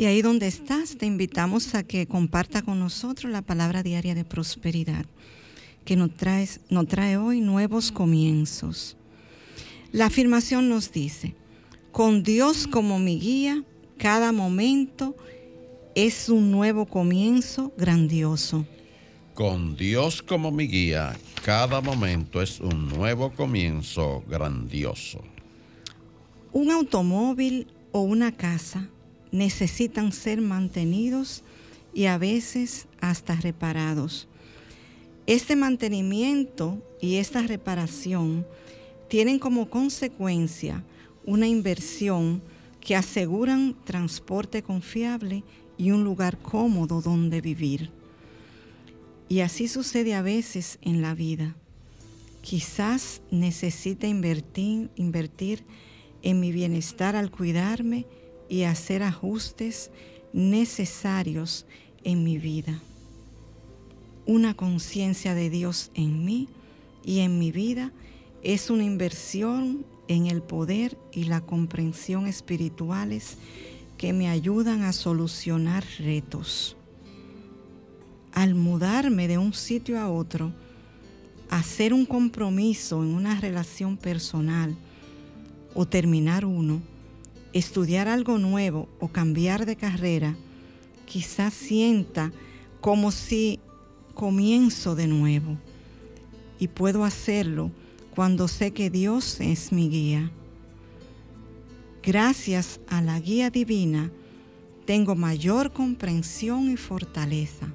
[0.00, 4.24] Y ahí donde estás, te invitamos a que comparta con nosotros la palabra diaria de
[4.24, 5.04] prosperidad,
[5.84, 8.96] que nos, traes- nos trae hoy nuevos comienzos.
[9.92, 11.34] La afirmación nos dice,
[11.92, 13.62] con Dios como mi guía,
[13.98, 15.14] cada momento
[15.94, 18.64] es un nuevo comienzo grandioso.
[19.34, 25.22] Con Dios como mi guía, cada momento es un nuevo comienzo grandioso.
[26.54, 28.88] Un automóvil o una casa
[29.32, 31.42] necesitan ser mantenidos
[31.94, 34.28] y a veces hasta reparados.
[35.26, 38.46] Este mantenimiento y esta reparación
[39.08, 40.84] tienen como consecuencia
[41.24, 42.42] una inversión
[42.80, 45.44] que aseguran transporte confiable
[45.76, 47.90] y un lugar cómodo donde vivir.
[49.28, 51.54] Y así sucede a veces en la vida.
[52.42, 55.64] Quizás necesite invertir, invertir
[56.22, 58.06] en mi bienestar al cuidarme
[58.50, 59.90] y hacer ajustes
[60.34, 61.64] necesarios
[62.04, 62.82] en mi vida.
[64.26, 66.48] Una conciencia de Dios en mí
[67.04, 67.92] y en mi vida
[68.42, 73.38] es una inversión en el poder y la comprensión espirituales
[73.96, 76.76] que me ayudan a solucionar retos.
[78.32, 80.52] Al mudarme de un sitio a otro,
[81.50, 84.74] hacer un compromiso en una relación personal
[85.74, 86.80] o terminar uno,
[87.52, 90.36] estudiar algo nuevo o cambiar de carrera,
[91.06, 92.32] quizás sienta
[92.80, 93.60] como si
[94.14, 95.56] comienzo de nuevo.
[96.58, 97.70] Y puedo hacerlo
[98.14, 100.30] cuando sé que Dios es mi guía.
[102.02, 104.10] Gracias a la guía divina,
[104.86, 107.72] tengo mayor comprensión y fortaleza,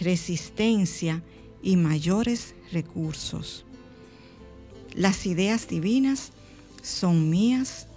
[0.00, 1.22] resistencia
[1.62, 3.64] y mayores recursos.
[4.94, 6.32] Las ideas divinas
[6.82, 7.88] son mías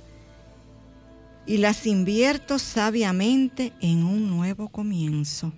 [1.49, 5.51] y las invierto sabiamente en un nuevo comienzo.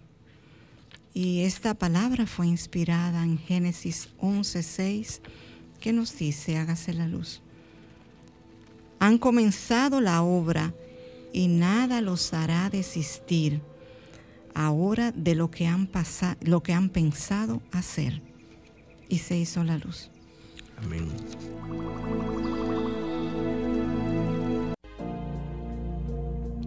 [1.14, 5.20] Y esta palabra fue inspirada en Génesis 11:6,
[5.82, 7.42] que nos dice, hágase la luz.
[9.00, 10.74] Han comenzado la obra
[11.34, 13.62] y nada los hará desistir
[14.54, 18.22] ahora de lo que han pasado, lo que han pensado hacer.
[19.10, 20.10] Y se hizo la luz.
[20.78, 21.10] Amén.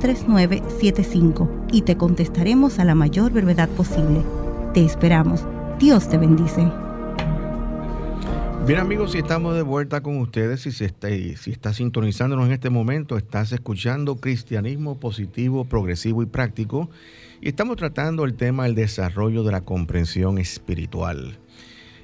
[0.00, 4.22] 809-350-3975 y te contestaremos a la mayor brevedad posible.
[4.74, 5.44] Te esperamos.
[5.78, 6.70] Dios te bendice.
[8.66, 12.68] Bien amigos, si estamos de vuelta con ustedes, si, está, si está sintonizándonos en este
[12.68, 16.90] momento, estás escuchando Cristianismo Positivo, Progresivo y Práctico
[17.40, 21.38] y estamos tratando el tema del desarrollo de la comprensión espiritual.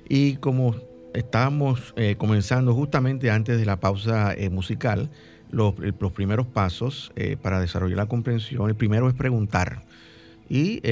[0.08, 0.76] Y como
[1.12, 5.10] estábamos eh, comenzando justamente antes de la pausa eh, musical
[5.54, 8.68] los, los, primeros pasos eh, para desarrollar la comprensión.
[8.68, 9.82] El primero es preguntar.
[10.48, 10.82] Y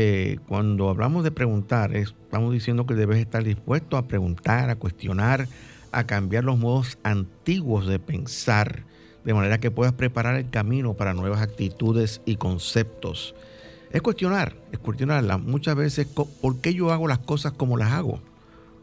[0.49, 5.47] cuando hablamos de preguntar, estamos diciendo que debes estar dispuesto a preguntar, a cuestionar,
[5.93, 8.85] a cambiar los modos antiguos de pensar,
[9.25, 13.35] de manera que puedas preparar el camino para nuevas actitudes y conceptos.
[13.93, 15.37] Es cuestionar, es cuestionarla.
[15.37, 18.21] Muchas veces, ¿por qué yo hago las cosas como las hago?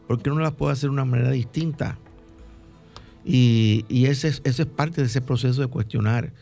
[0.07, 1.97] ¿Por qué no las puedo hacer de una manera distinta?
[3.32, 6.34] Y, ese, es, es parte de ese proceso de cuestionar.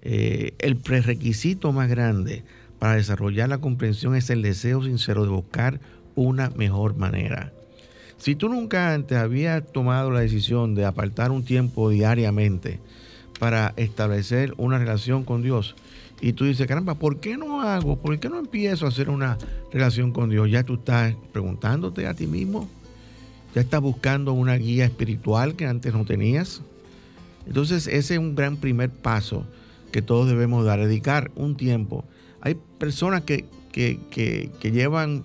[0.00, 2.42] Eh, el prerequisito más grande
[2.78, 5.80] para desarrollar la comprensión es el deseo sincero de buscar
[6.14, 7.52] una mejor manera.
[8.16, 12.80] Si tú nunca antes habías tomado la decisión de apartar un tiempo diariamente
[13.38, 15.76] para establecer una relación con Dios,
[16.22, 17.96] y tú dices, caramba, ¿por qué no hago?
[17.96, 19.36] ¿Por qué no empiezo a hacer una
[19.72, 20.50] relación con Dios?
[20.50, 22.68] Ya tú estás preguntándote a ti mismo,
[23.54, 26.62] ya estás buscando una guía espiritual que antes no tenías.
[27.46, 29.44] Entonces ese es un gran primer paso
[29.92, 32.04] que todos debemos dar, dedicar un tiempo.
[32.40, 33.46] Hay personas que,
[34.62, 35.24] llevan,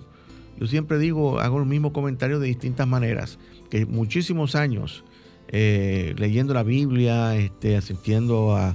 [0.58, 3.38] yo siempre digo, hago el mismo comentario de distintas maneras,
[3.70, 5.04] que muchísimos años
[5.48, 8.74] eh, leyendo la Biblia, este, asistiendo a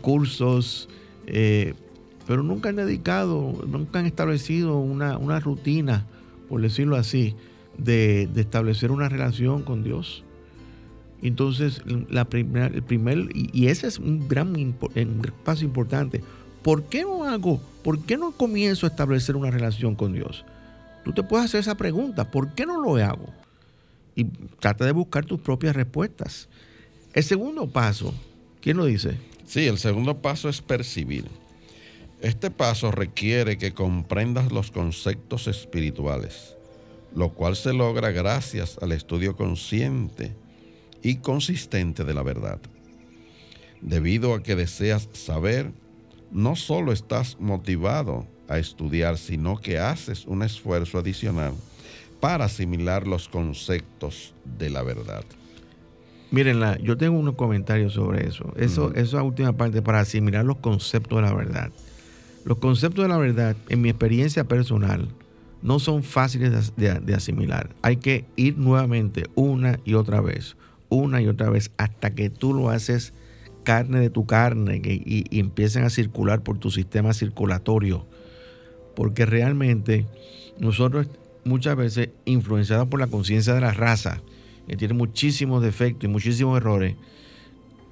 [0.00, 0.88] cursos,
[1.26, 1.74] eh,
[2.26, 6.06] pero nunca han dedicado, nunca han establecido una, rutina,
[6.50, 7.36] por decirlo así,
[7.78, 10.24] de, establecer una relación con Dios.
[11.22, 16.22] Entonces, la el primer, y ese es un gran un paso importante.
[16.62, 20.44] ¿Por qué no hago, por qué no comienzo a establecer una relación con Dios?
[21.04, 23.28] Tú te puedes hacer esa pregunta, ¿por qué no lo hago?
[24.16, 24.24] Y
[24.58, 26.48] trata de buscar tus propias respuestas.
[27.12, 28.12] El segundo paso,
[28.60, 29.16] ¿quién lo dice?
[29.46, 31.26] Sí, el segundo paso es percibir.
[32.20, 36.56] Este paso requiere que comprendas los conceptos espirituales,
[37.14, 40.34] lo cual se logra gracias al estudio consciente
[41.02, 42.60] y consistente de la verdad.
[43.80, 45.72] Debido a que deseas saber,
[46.30, 51.54] no solo estás motivado a estudiar, sino que haces un esfuerzo adicional
[52.20, 55.24] para asimilar los conceptos de la verdad.
[56.30, 58.52] Mírenla, yo tengo unos comentarios sobre eso.
[58.56, 61.70] Eso, Esa última parte para asimilar los conceptos de la verdad.
[62.44, 65.08] Los conceptos de la verdad, en mi experiencia personal,
[65.62, 67.70] no son fáciles de, asimilar.
[67.82, 70.56] Hay que ir nuevamente una y otra vez,
[70.88, 73.12] una y otra vez, hasta que tú lo haces
[73.62, 78.06] carne de tu carne y, y empiecen a circular por tu sistema circulatorio.
[78.96, 80.06] Porque realmente
[80.58, 81.08] nosotros
[81.44, 84.22] muchas veces, influenciados por la conciencia de la raza,
[84.66, 86.96] que tiene muchísimos defectos y muchísimos errores,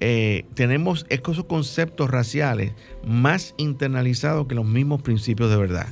[0.01, 2.71] eh, tenemos esos conceptos raciales
[3.05, 5.87] más internalizados que los mismos principios de verdad.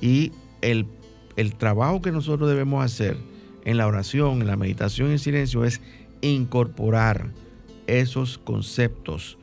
[0.00, 0.32] Y
[0.62, 0.86] el,
[1.58, 3.16] trabajo que nosotros debemos hacer
[3.64, 5.80] en la oración, en la meditación y en silencio es
[6.22, 7.30] incorporar
[7.86, 9.36] esos conceptos,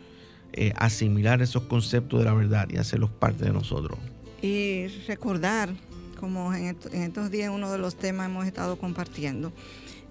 [0.54, 4.00] eh, asimilar esos conceptos de la verdad y hacerlos parte de nosotros.
[4.42, 5.70] Y recordar,
[6.20, 9.52] como en estos días uno de los temas hemos estado compartiendo,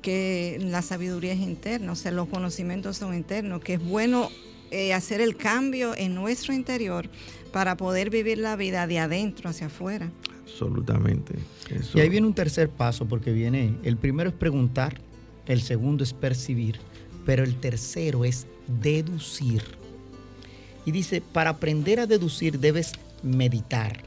[0.01, 4.31] que la sabiduría es interna, o sea, los conocimientos son internos, que es bueno
[4.71, 7.09] eh, hacer el cambio en nuestro interior
[7.53, 10.11] para poder vivir la vida de adentro hacia afuera.
[10.45, 11.35] Absolutamente.
[11.95, 15.01] Y ahí viene un tercer paso, porque viene, el primero es preguntar,
[15.47, 16.79] el segundo es percibir,
[17.25, 18.47] pero el tercero es
[18.81, 19.63] deducir.
[20.85, 22.93] Y dice, para aprender a deducir debes
[23.23, 24.05] meditar.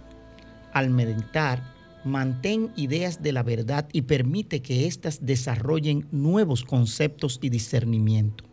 [0.74, 1.73] Al meditar
[2.04, 8.44] mantén ideas de la verdad y permite que éstas desarrollen nuevos conceptos y discernimiento.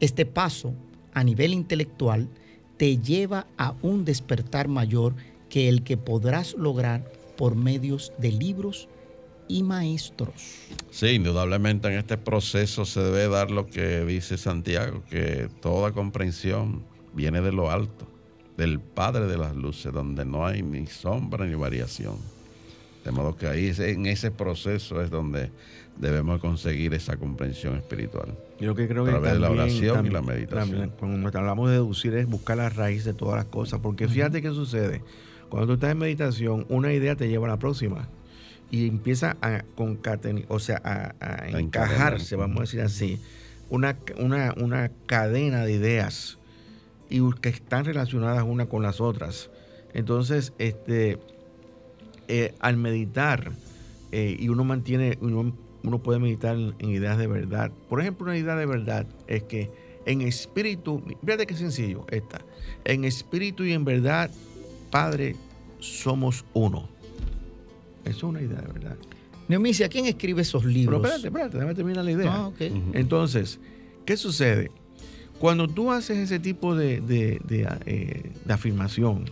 [0.00, 0.74] Este paso,
[1.12, 2.28] a nivel intelectual,
[2.76, 5.14] te lleva a un despertar mayor
[5.48, 7.04] que el que podrás lograr
[7.36, 8.88] por medios de libros
[9.46, 10.34] y maestros.
[10.90, 16.84] Sí, indudablemente en este proceso se debe dar lo que dice Santiago, que toda comprensión
[17.14, 18.06] viene de lo alto,
[18.56, 22.33] del Padre de las Luces, donde no hay ni sombra ni variación.
[23.04, 25.50] De modo que ahí en ese proceso es donde
[25.96, 28.36] debemos conseguir esa comprensión espiritual.
[28.58, 30.92] Yo que creo a través de la oración y la meditación.
[30.98, 34.48] cuando hablamos de deducir es buscar la raíz de todas las cosas, porque fíjate qué
[34.50, 35.02] sucede.
[35.48, 38.08] Cuando tú estás en meditación, una idea te lleva a la próxima
[38.70, 40.80] y empieza a concatenar, o sea,
[41.20, 43.20] a, encajarse, vamos a decir así,
[43.70, 46.38] una, una, una cadena de ideas
[47.08, 49.50] y que están relacionadas una con las otras.
[49.92, 51.18] Entonces, este,
[52.28, 53.52] eh, al meditar
[54.12, 57.70] eh, y uno mantiene, uno, uno puede meditar en, ideas de verdad.
[57.88, 59.70] Por ejemplo, una idea de verdad es que
[60.06, 62.40] en espíritu, fíjate qué sencillo esta,
[62.84, 64.30] en espíritu y en verdad,
[64.90, 65.34] Padre,
[65.80, 66.88] somos uno.
[68.04, 68.96] Eso es una idea de verdad.
[69.48, 71.00] Neomicia, ¿quién escribe esos libros?
[71.02, 72.34] Pero espérate, espérate, déjame terminar la idea.
[72.34, 72.60] Ah, ok.
[72.94, 73.58] Entonces,
[74.06, 74.70] ¿qué sucede?
[75.38, 79.24] Cuando tú haces ese tipo de, de- de, eh, de afirmación,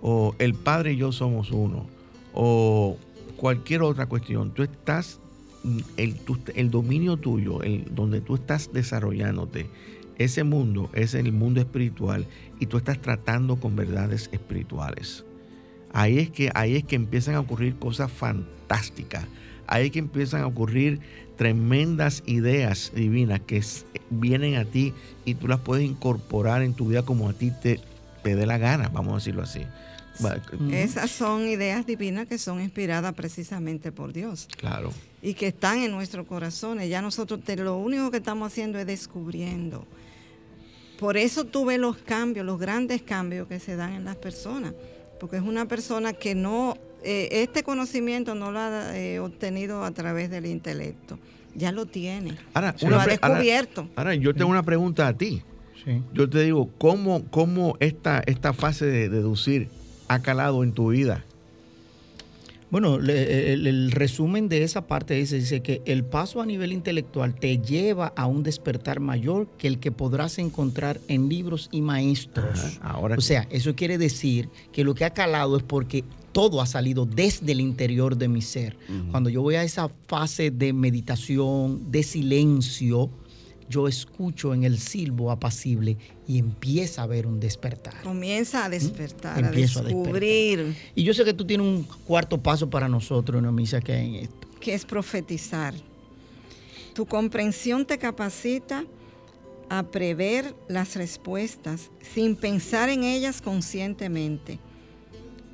[0.00, 1.86] o el Padre y yo somos uno,
[2.32, 2.96] o
[3.36, 5.20] cualquier otra cuestión, tú estás,
[5.64, 6.16] mm, el,
[6.54, 9.66] el dominio tuyo, el, donde tú estás desarrollándote,
[10.18, 12.26] ese mundo es el mundo espiritual
[12.60, 15.24] y tú estás tratando con verdades espirituales.
[15.92, 19.26] Ahí es que, ahí es que empiezan a ocurrir cosas fantásticas.
[19.66, 21.00] Ahí es que empiezan a ocurrir
[21.36, 23.62] tremendas ideas divinas que
[24.10, 24.92] vienen a ti
[25.24, 27.80] y tú las puedes incorporar en tu vida como a ti te,
[28.22, 29.62] te dé la gana, vamos a decirlo así.
[30.24, 30.40] Va-
[30.72, 34.90] Esas son ideas divinas que son inspiradas precisamente por Dios Claro.
[35.22, 36.88] y que están en nuestros corazones.
[36.90, 39.86] Ya nosotros te- lo único que estamos haciendo es descubriendo.
[40.98, 44.72] Por eso tú ves los cambios, los grandes cambios que se dan en las personas,
[45.18, 49.90] porque es una persona que no, eh, este conocimiento no lo ha eh, obtenido a
[49.90, 51.18] través del intelecto,
[51.56, 53.88] ya lo tiene, Ahora, lo ha ahora- descubierto.
[53.96, 55.42] ahora yo tengo una pregunta a ti.
[55.84, 56.00] Sí.
[56.14, 59.68] Yo te digo, ¿cómo, cómo esta, esta fase de deducir
[60.14, 61.24] ha calado en tu vida?
[62.70, 66.72] Bueno, le- el, el resumen de esa parte dice, dice que el paso a nivel
[66.72, 71.82] intelectual te lleva a un despertar mayor que el que podrás encontrar en libros y
[71.82, 72.58] maestros.
[72.78, 76.02] Ajá, ahora o sea, eso quiere decir que lo que ha calado es porque
[76.32, 78.78] todo ha salido desde el interior de mi ser.
[79.10, 83.10] Cuando yo voy a esa fase de meditación, de silencio,
[83.72, 85.96] yo escucho en el silbo apacible
[86.28, 88.02] y empieza a haber un despertar.
[88.02, 92.40] Comienza a despertar, a Empiezo a descubrir Y yo sé que tú tienes un cuarto
[92.40, 94.48] paso para nosotros, Nomisa, que hay en esto.
[94.60, 95.74] que es profetizar.
[96.94, 98.84] Tu comprensión te capacita
[99.70, 104.58] a prever las respuestas sin pensar en ellas conscientemente.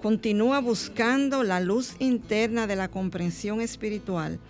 [0.03, 4.41] Continúa buscando la luz interna de la comprensión espiritual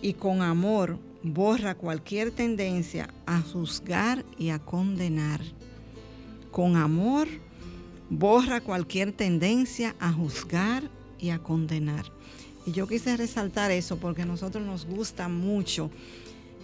[0.00, 5.40] y con amor borra cualquier tendencia a juzgar y a condenar.
[6.50, 7.28] Con amor
[8.10, 12.04] borra cualquier tendencia a juzgar y a condenar.
[12.66, 15.90] Y yo quise resaltar eso porque a nosotros nos gusta mucho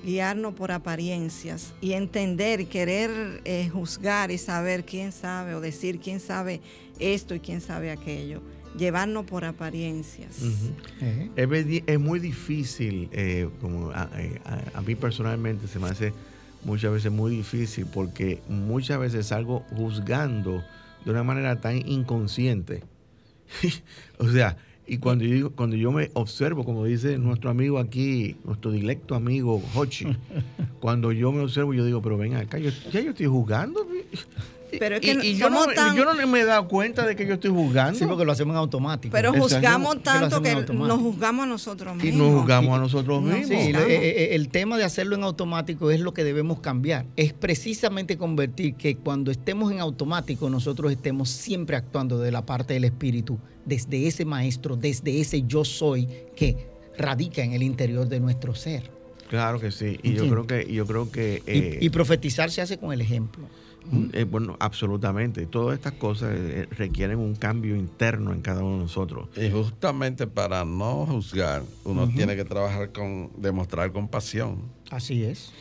[0.05, 5.99] guiarnos por apariencias y entender y querer eh, juzgar y saber quién sabe o decir
[5.99, 6.61] quién sabe
[6.99, 8.43] esto y quién sabe aquello.
[8.77, 10.43] Llevarnos por apariencias.
[11.01, 14.03] Eh, Es, muy difícil, eh, como a,
[14.45, 16.13] a- a mí personalmente se me hace
[16.65, 20.65] muchas veces muy difícil porque muchas veces salgo juzgando
[21.05, 22.83] de una manera tan inconsciente.
[24.19, 24.57] o sea,
[24.87, 29.15] y cuando yo, digo- cuando yo me observo, como dice nuestro amigo aquí, nuestro directo
[29.15, 30.07] amigo Hochi,
[30.81, 33.87] cuando yo me observo, yo digo, pero ven acá, yo, ya yo estoy jugando.
[34.79, 37.07] Pero es Y- que y yo, no, me- tan- yo no me he dado cuenta
[37.07, 37.99] de que yo estoy jugando.
[37.99, 39.13] Sí, porque lo hacemos en automático.
[39.13, 42.29] Pero juzgamos tanto que nos juzgamos a nosotros y mismos.
[42.33, 43.49] nos jugamos a nosotros No, mismos.
[43.63, 47.07] Sí, eh, eh, el tema de hacerlo en automático es lo que debemos cambiar.
[47.17, 52.75] Es precisamente convertir que cuando estemos en automático nosotros estemos siempre actuando de la parte
[52.75, 58.21] del espíritu, desde ese maestro, desde ese yo soy que radica en el interior de
[58.21, 58.91] nuestro ser.
[59.29, 59.99] Claro que sí.
[60.03, 62.93] Y yo creo que, y yo creo que Y- eh, y, profetizar se hace con
[62.93, 63.47] el ejemplo.
[64.13, 65.47] Eh, bueno, absolutamente.
[65.47, 69.29] Todas estas cosas eh, requieren un cambio interno en cada uno de nosotros.
[69.37, 74.63] Y justamente para no juzgar, uno tiene que trabajar con demostrar compasión.
[74.91, 75.53] Así es.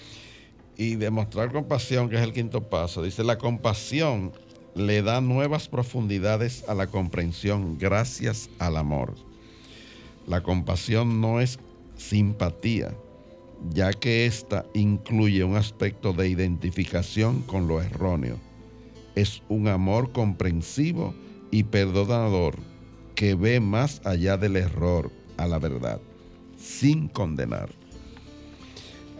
[0.77, 4.31] Y demostrar compasión, que es el quinto paso, dice, la compasión
[4.75, 9.13] le da nuevas profundidades a la comprensión gracias al amor.
[10.27, 11.59] La compasión no es
[11.97, 12.95] simpatía,
[13.71, 18.37] ya que ésta incluye un aspecto de identificación con lo erróneo.
[19.15, 21.13] Es un amor comprensivo
[21.51, 22.55] y perdonador
[23.15, 26.01] que ve más allá del error a la verdad,
[26.57, 27.69] sin condenar.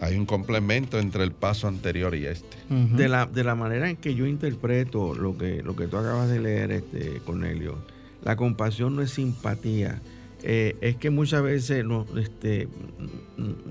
[0.00, 2.56] Hay un complemento entre el paso anterior y este.
[2.68, 6.28] De la, de la manera en que yo interpreto lo que, lo que tú acabas
[6.28, 7.78] de leer, este, Cornelio,
[8.22, 10.02] la compasión no es simpatía.
[10.46, 11.86] Eh, es que muchas veces
[12.18, 12.68] este,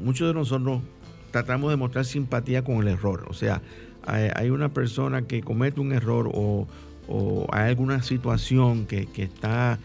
[0.04, 0.82] muchos de nosotros
[1.30, 3.26] tratamos de mostrar simpatía con el error.
[3.30, 3.62] O sea,
[4.04, 6.68] hay, hay una persona que comete un error o,
[7.08, 9.78] o hay alguna situación que, que está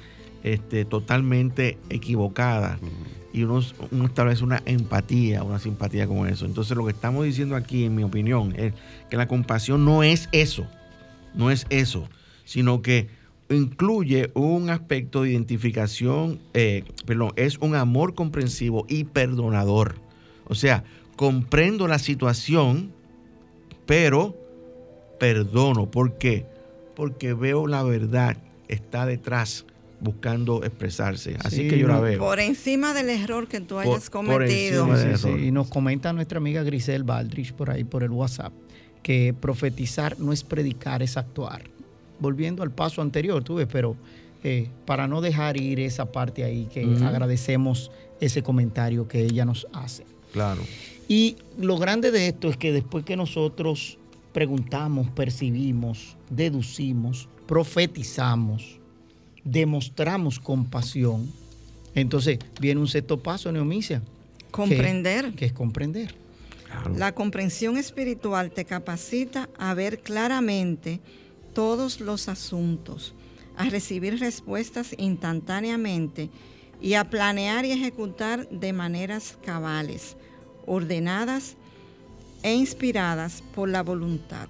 [0.42, 2.78] este, totalmente equivocada
[3.34, 3.60] y uno,
[3.90, 6.46] uno establece una empatía, una simpatía con eso.
[6.46, 8.72] Entonces lo que estamos diciendo aquí, en mi opinión, es
[9.10, 10.66] que la compasión no es eso,
[11.34, 12.08] no es eso,
[12.44, 13.17] sino que
[13.50, 19.96] incluye un aspecto de identificación, eh, perdón, es un amor comprensivo y perdonador.
[20.46, 20.84] O sea,
[21.16, 22.92] comprendo la situación,
[23.86, 24.36] pero
[25.18, 25.90] perdono.
[25.90, 26.46] ¿Por qué?
[26.94, 28.36] Porque veo la verdad,
[28.68, 29.64] está detrás
[30.00, 31.36] buscando expresarse.
[31.42, 32.18] Así que yo la veo.
[32.18, 34.86] Por encima del error que tú hayas por cometido.
[34.96, 38.52] Sí, sí, Y nos comenta nuestra amiga Grisel Baldrich por ahí, por el WhatsApp,
[39.02, 41.62] que profetizar no es predicar, es actuar.
[42.20, 43.96] Volviendo al paso anterior, tú ves, pero
[44.44, 47.90] eh, para no dejar ir esa parte ahí, que agradecemos
[48.20, 50.04] ese comentario que ella nos hace.
[50.32, 50.62] Claro.
[51.08, 53.98] Y lo grande de esto es que después que nosotros
[54.32, 58.78] preguntamos, percibimos, deducimos, profetizamos,
[59.44, 61.26] demostramos compasión,
[61.94, 64.00] entonces viene un sexto paso, Neomicia.
[64.00, 65.32] que- Comprender.
[65.32, 66.14] Que, es comprender.
[66.66, 66.94] claro.
[66.96, 71.00] La comprensión espiritual te capacita a ver claramente
[71.58, 73.16] todos los asuntos,
[73.56, 76.30] a recibir respuestas instantáneamente
[76.80, 80.16] y a planear y ejecutar de maneras cabales,
[80.66, 81.56] ordenadas
[82.44, 84.46] e inspiradas por la voluntad.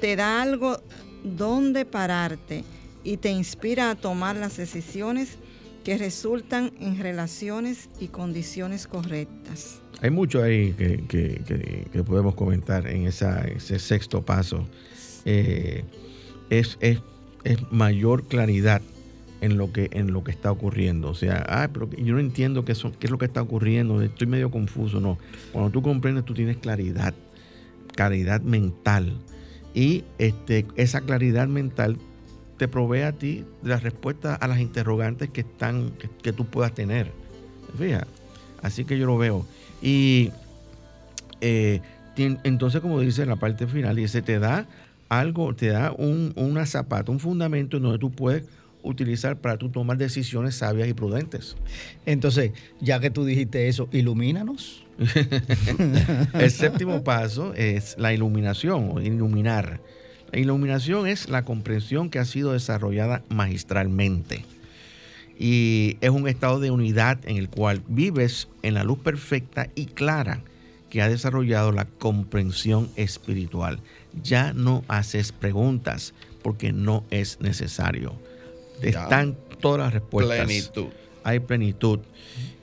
[0.00, 0.80] Te da algo
[1.24, 2.62] donde pararte
[3.02, 5.38] y te inspira a tomar las decisiones
[5.82, 9.82] que resultan en relaciones y condiciones correctas.
[10.00, 14.64] Hay mucho ahí que, podemos comentar en ese sexto paso.
[15.24, 15.82] Eh,
[16.50, 17.00] es, es-
[17.44, 18.82] es mayor claridad
[19.40, 21.10] en lo que en lo que está ocurriendo.
[21.10, 24.26] O sea, pero yo no entiendo qué, son- qué es lo que está ocurriendo, estoy
[24.26, 25.00] medio confuso.
[25.00, 25.18] No,
[25.52, 27.14] cuando tú comprendes, tú tienes claridad,
[27.94, 29.12] claridad mental.
[29.74, 31.98] Y este, esa claridad mental
[32.56, 35.92] te provee a ti las respuestas a las interrogantes que, están,
[36.22, 37.12] que, tú puedas tener.
[37.78, 38.06] Fija,
[38.62, 39.44] así que yo lo veo.
[39.82, 40.30] Y
[41.42, 41.82] eh,
[42.16, 44.66] entonces, como dice en la parte final, dice, te da
[45.08, 48.44] algo, te da un, una zapata, un fundamento en donde tú puedes
[48.82, 51.56] utilizar para tú tomar decisiones sabias y prudentes.
[52.06, 54.84] Entonces, ya que tú dijiste eso, ilumínanos.
[56.34, 59.80] El séptimo paso es la iluminación o iluminar.
[60.32, 64.44] La iluminación es la comprensión que ha sido desarrollada magistralmente.
[65.38, 69.86] Y es un estado de unidad en el cual vives en la luz perfecta y
[69.86, 70.42] clara
[70.90, 73.80] que ha desarrollado la comprensión espiritual.
[74.22, 78.14] Ya no haces preguntas porque no es necesario.
[78.82, 79.02] Ya.
[79.02, 80.86] Están todas las respuestas Plenitud.
[81.24, 82.00] hay plenitud.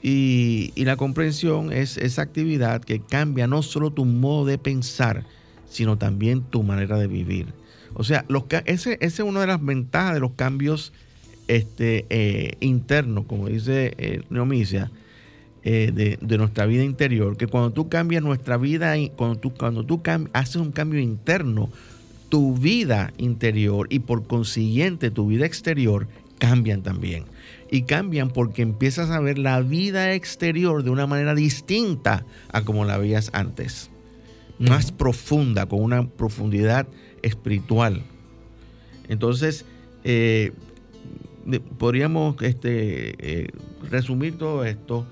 [0.02, 5.24] Y, y la comprensión es esa actividad que cambia no solo tu modo de pensar,
[5.68, 7.46] sino también tu manera de vivir.
[7.94, 10.92] O sea, los, ese, ese es una de las ventajas de los cambios
[11.48, 14.90] este, eh, internos, como dice eh, Neomicia,
[15.66, 20.02] eh, de, nuestra vida interior, que cuando tú cambias nuestra vida, cuando tú, cuando tú
[20.34, 21.70] haces un cambio interno,
[22.28, 26.06] tu vida interior y por consiguiente tu vida exterior
[26.38, 27.24] cambian también.
[27.70, 32.84] Y cambian porque empiezas a ver la vida exterior de una manera distinta a como
[32.84, 33.90] la veías antes.
[34.58, 36.86] Más profunda, con una profundidad
[37.22, 38.02] espiritual.
[39.08, 39.64] Entonces,
[40.04, 40.52] eh,
[41.78, 43.48] podríamos este, eh,
[43.90, 45.06] resumir todo esto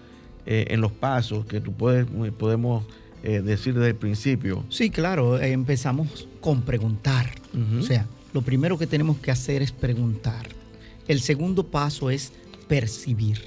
[0.47, 2.07] eh, en los pasos que tú puedes,
[2.39, 2.85] podemos
[3.23, 4.65] eh, decir desde el principio.
[4.69, 7.31] Sí, claro, eh, empezamos con preguntar.
[7.79, 10.49] O sea, lo primero que tenemos que hacer es preguntar.
[11.07, 12.33] El segundo paso es
[12.67, 13.43] percibir.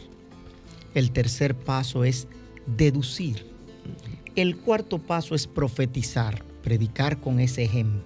[0.93, 2.27] El tercer paso es
[2.77, 3.45] deducir.
[4.35, 8.03] El cuarto paso es profetizar, predicar con ese ejemplo.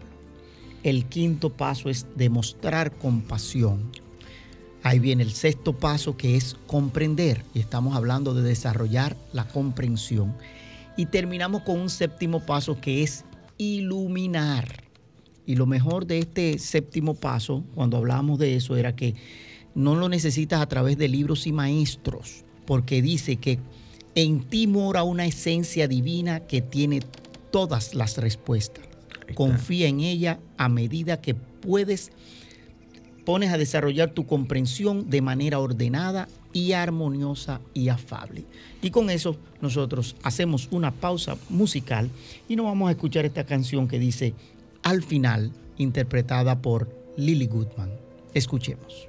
[0.83, 3.91] El quinto paso es demostrar compasión.
[4.83, 7.43] Ahí viene el sexto paso que es comprender.
[7.53, 10.35] Y estamos hablando de desarrollar la comprensión.
[10.97, 13.25] Y terminamos con un séptimo paso que es
[13.57, 14.83] iluminar.
[15.45, 19.15] Y lo mejor de este séptimo paso, cuando hablábamos de eso, era que
[19.75, 23.59] no lo necesitas a través de libros y maestros, porque dice que
[24.15, 27.01] en ti mora una esencia divina que tiene
[27.51, 28.85] todas las respuestas.
[29.35, 32.11] Confía en ella a medida que puedes,
[33.29, 38.45] pones a desarrollar tu comprensión de manera ordenada y armoniosa y afable.
[38.81, 42.09] Y con eso nosotros hacemos una pausa musical
[42.47, 44.33] y nos vamos a escuchar esta canción que dice
[44.81, 47.91] Al final, interpretada por Lily Goodman.
[48.33, 49.08] Escuchemos.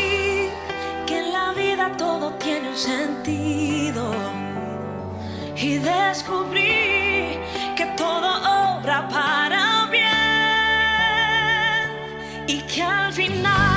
[2.75, 4.13] sentido
[5.55, 7.39] y descubrí
[7.75, 8.29] que todo
[8.77, 10.09] obra para bien
[12.47, 13.70] y que al final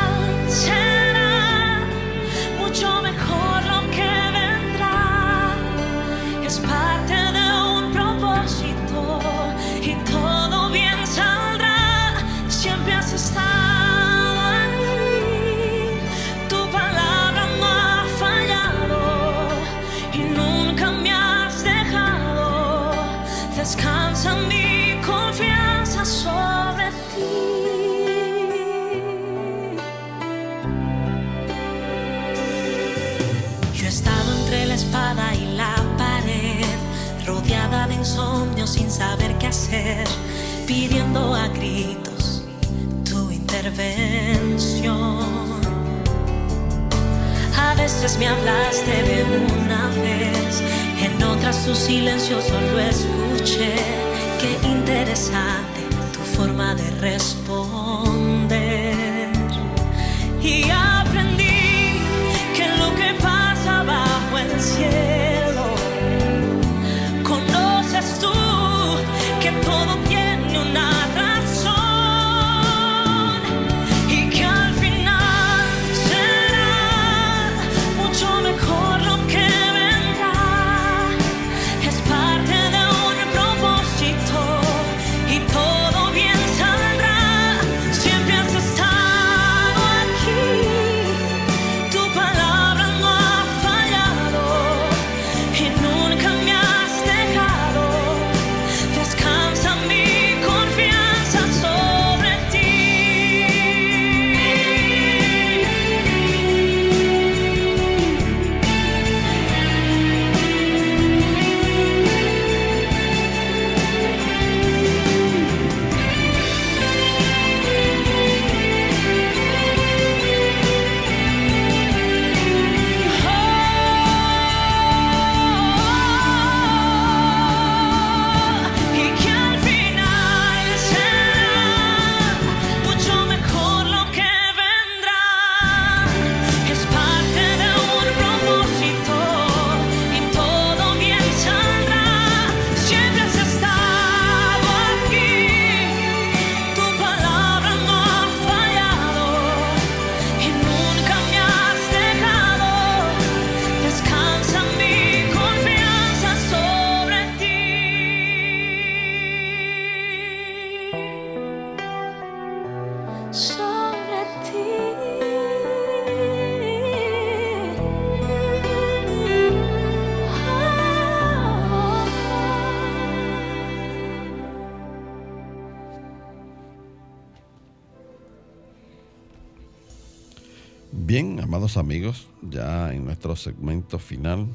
[181.77, 184.47] Amigos, ya en nuestro segmento final,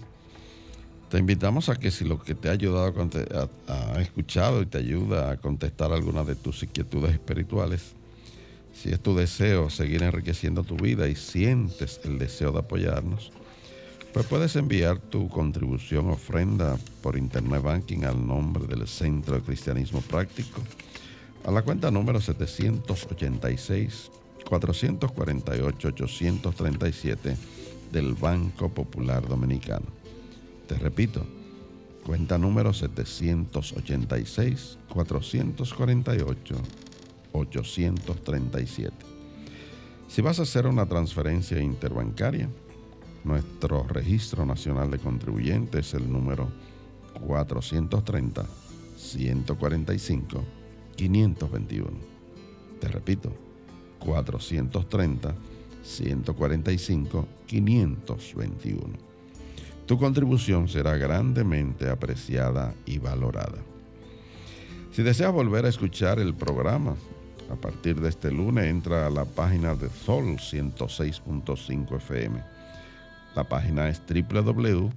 [1.09, 2.93] te invitamos a que si lo que te ha ayudado
[3.67, 7.93] a- a escuchado y te ayuda a contestar algunas de tus inquietudes espirituales,
[8.74, 13.32] si es tu deseo seguir enriqueciendo tu vida y sientes el deseo de apoyarnos,
[14.13, 20.01] pues puedes enviar tu contribución ofrenda por Internet Banking al nombre del Centro de Cristianismo
[20.01, 20.61] Práctico
[21.43, 24.11] a la cuenta número 786
[24.50, 27.38] 448 837
[27.91, 29.86] del Banco Popular Dominicano.
[30.68, 31.24] Te repito,
[32.04, 36.56] cuenta número 786 448
[37.32, 38.91] 837.
[40.08, 42.50] Si vas a hacer una transferencia interbancaria,
[43.24, 46.50] nuestro registro nacional de contribuyentes es el número
[47.28, 48.47] 430
[48.97, 50.43] 145
[50.95, 51.91] 521.
[52.80, 53.49] Te repito,
[54.00, 55.36] 430
[55.84, 59.10] 145 521.
[59.86, 63.58] Tu contribución será grandemente apreciada y valorada.
[64.91, 66.95] Si deseas volver a escuchar el programa,
[67.52, 72.43] a partir de este lunes entra a la página de Sol 106.5 FM.
[73.36, 74.91] La página es www.solfm.com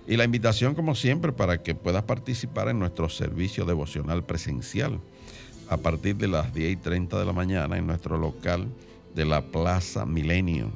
[0.07, 5.01] Y la invitación como siempre para que puedas participar en nuestro servicio devocional presencial
[5.69, 8.69] a partir de las 10 y 30 de la mañana en nuestro local
[9.15, 10.71] de la Plaza Milenio,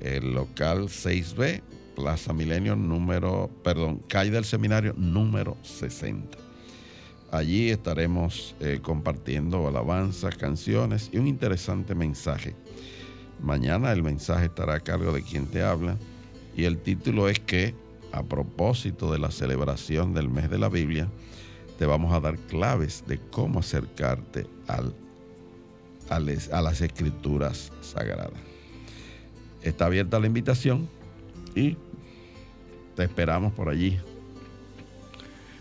[0.00, 1.62] el local 6B,
[1.96, 6.38] Plaza Milenio número, perdón, calle del seminario número 60.
[7.32, 12.54] Allí estaremos eh, compartiendo alabanzas, canciones y un interesante mensaje.
[13.40, 15.96] Mañana el mensaje estará a cargo de quien te habla
[16.56, 17.74] y el título es que,
[18.14, 21.08] a propósito de la celebración del mes de la Biblia,
[21.78, 24.94] te vamos a dar claves de cómo acercarte al,
[26.08, 28.30] a las escrituras sagradas.
[29.62, 30.88] Está abierta la invitación
[31.56, 31.76] y
[32.94, 33.98] te esperamos por allí.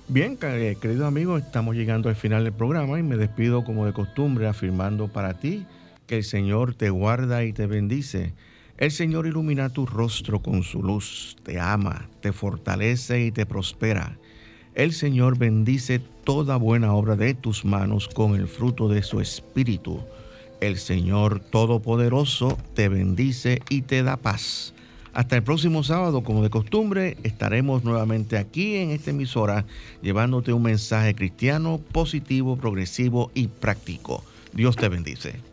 [0.08, 3.94] Bien, eh, queridos amigos, estamos llegando al final del programa y me despido como de
[3.94, 5.66] costumbre afirmando para ti
[6.06, 8.34] que el Señor te guarda y te bendice.
[8.78, 14.18] El Señor ilumina tu rostro con su luz, te ama, te fortalece y te prospera.
[14.74, 20.00] El Señor bendice toda buena obra de tus manos con el fruto de su espíritu.
[20.60, 24.74] El Señor Todopoderoso te bendice y te da paz.
[25.14, 29.66] Hasta el próximo sábado, como de costumbre, estaremos nuevamente aquí en esta emisora
[30.02, 34.24] llevándote un mensaje cristiano positivo, progresivo y práctico.
[34.54, 35.53] Dios te bendice.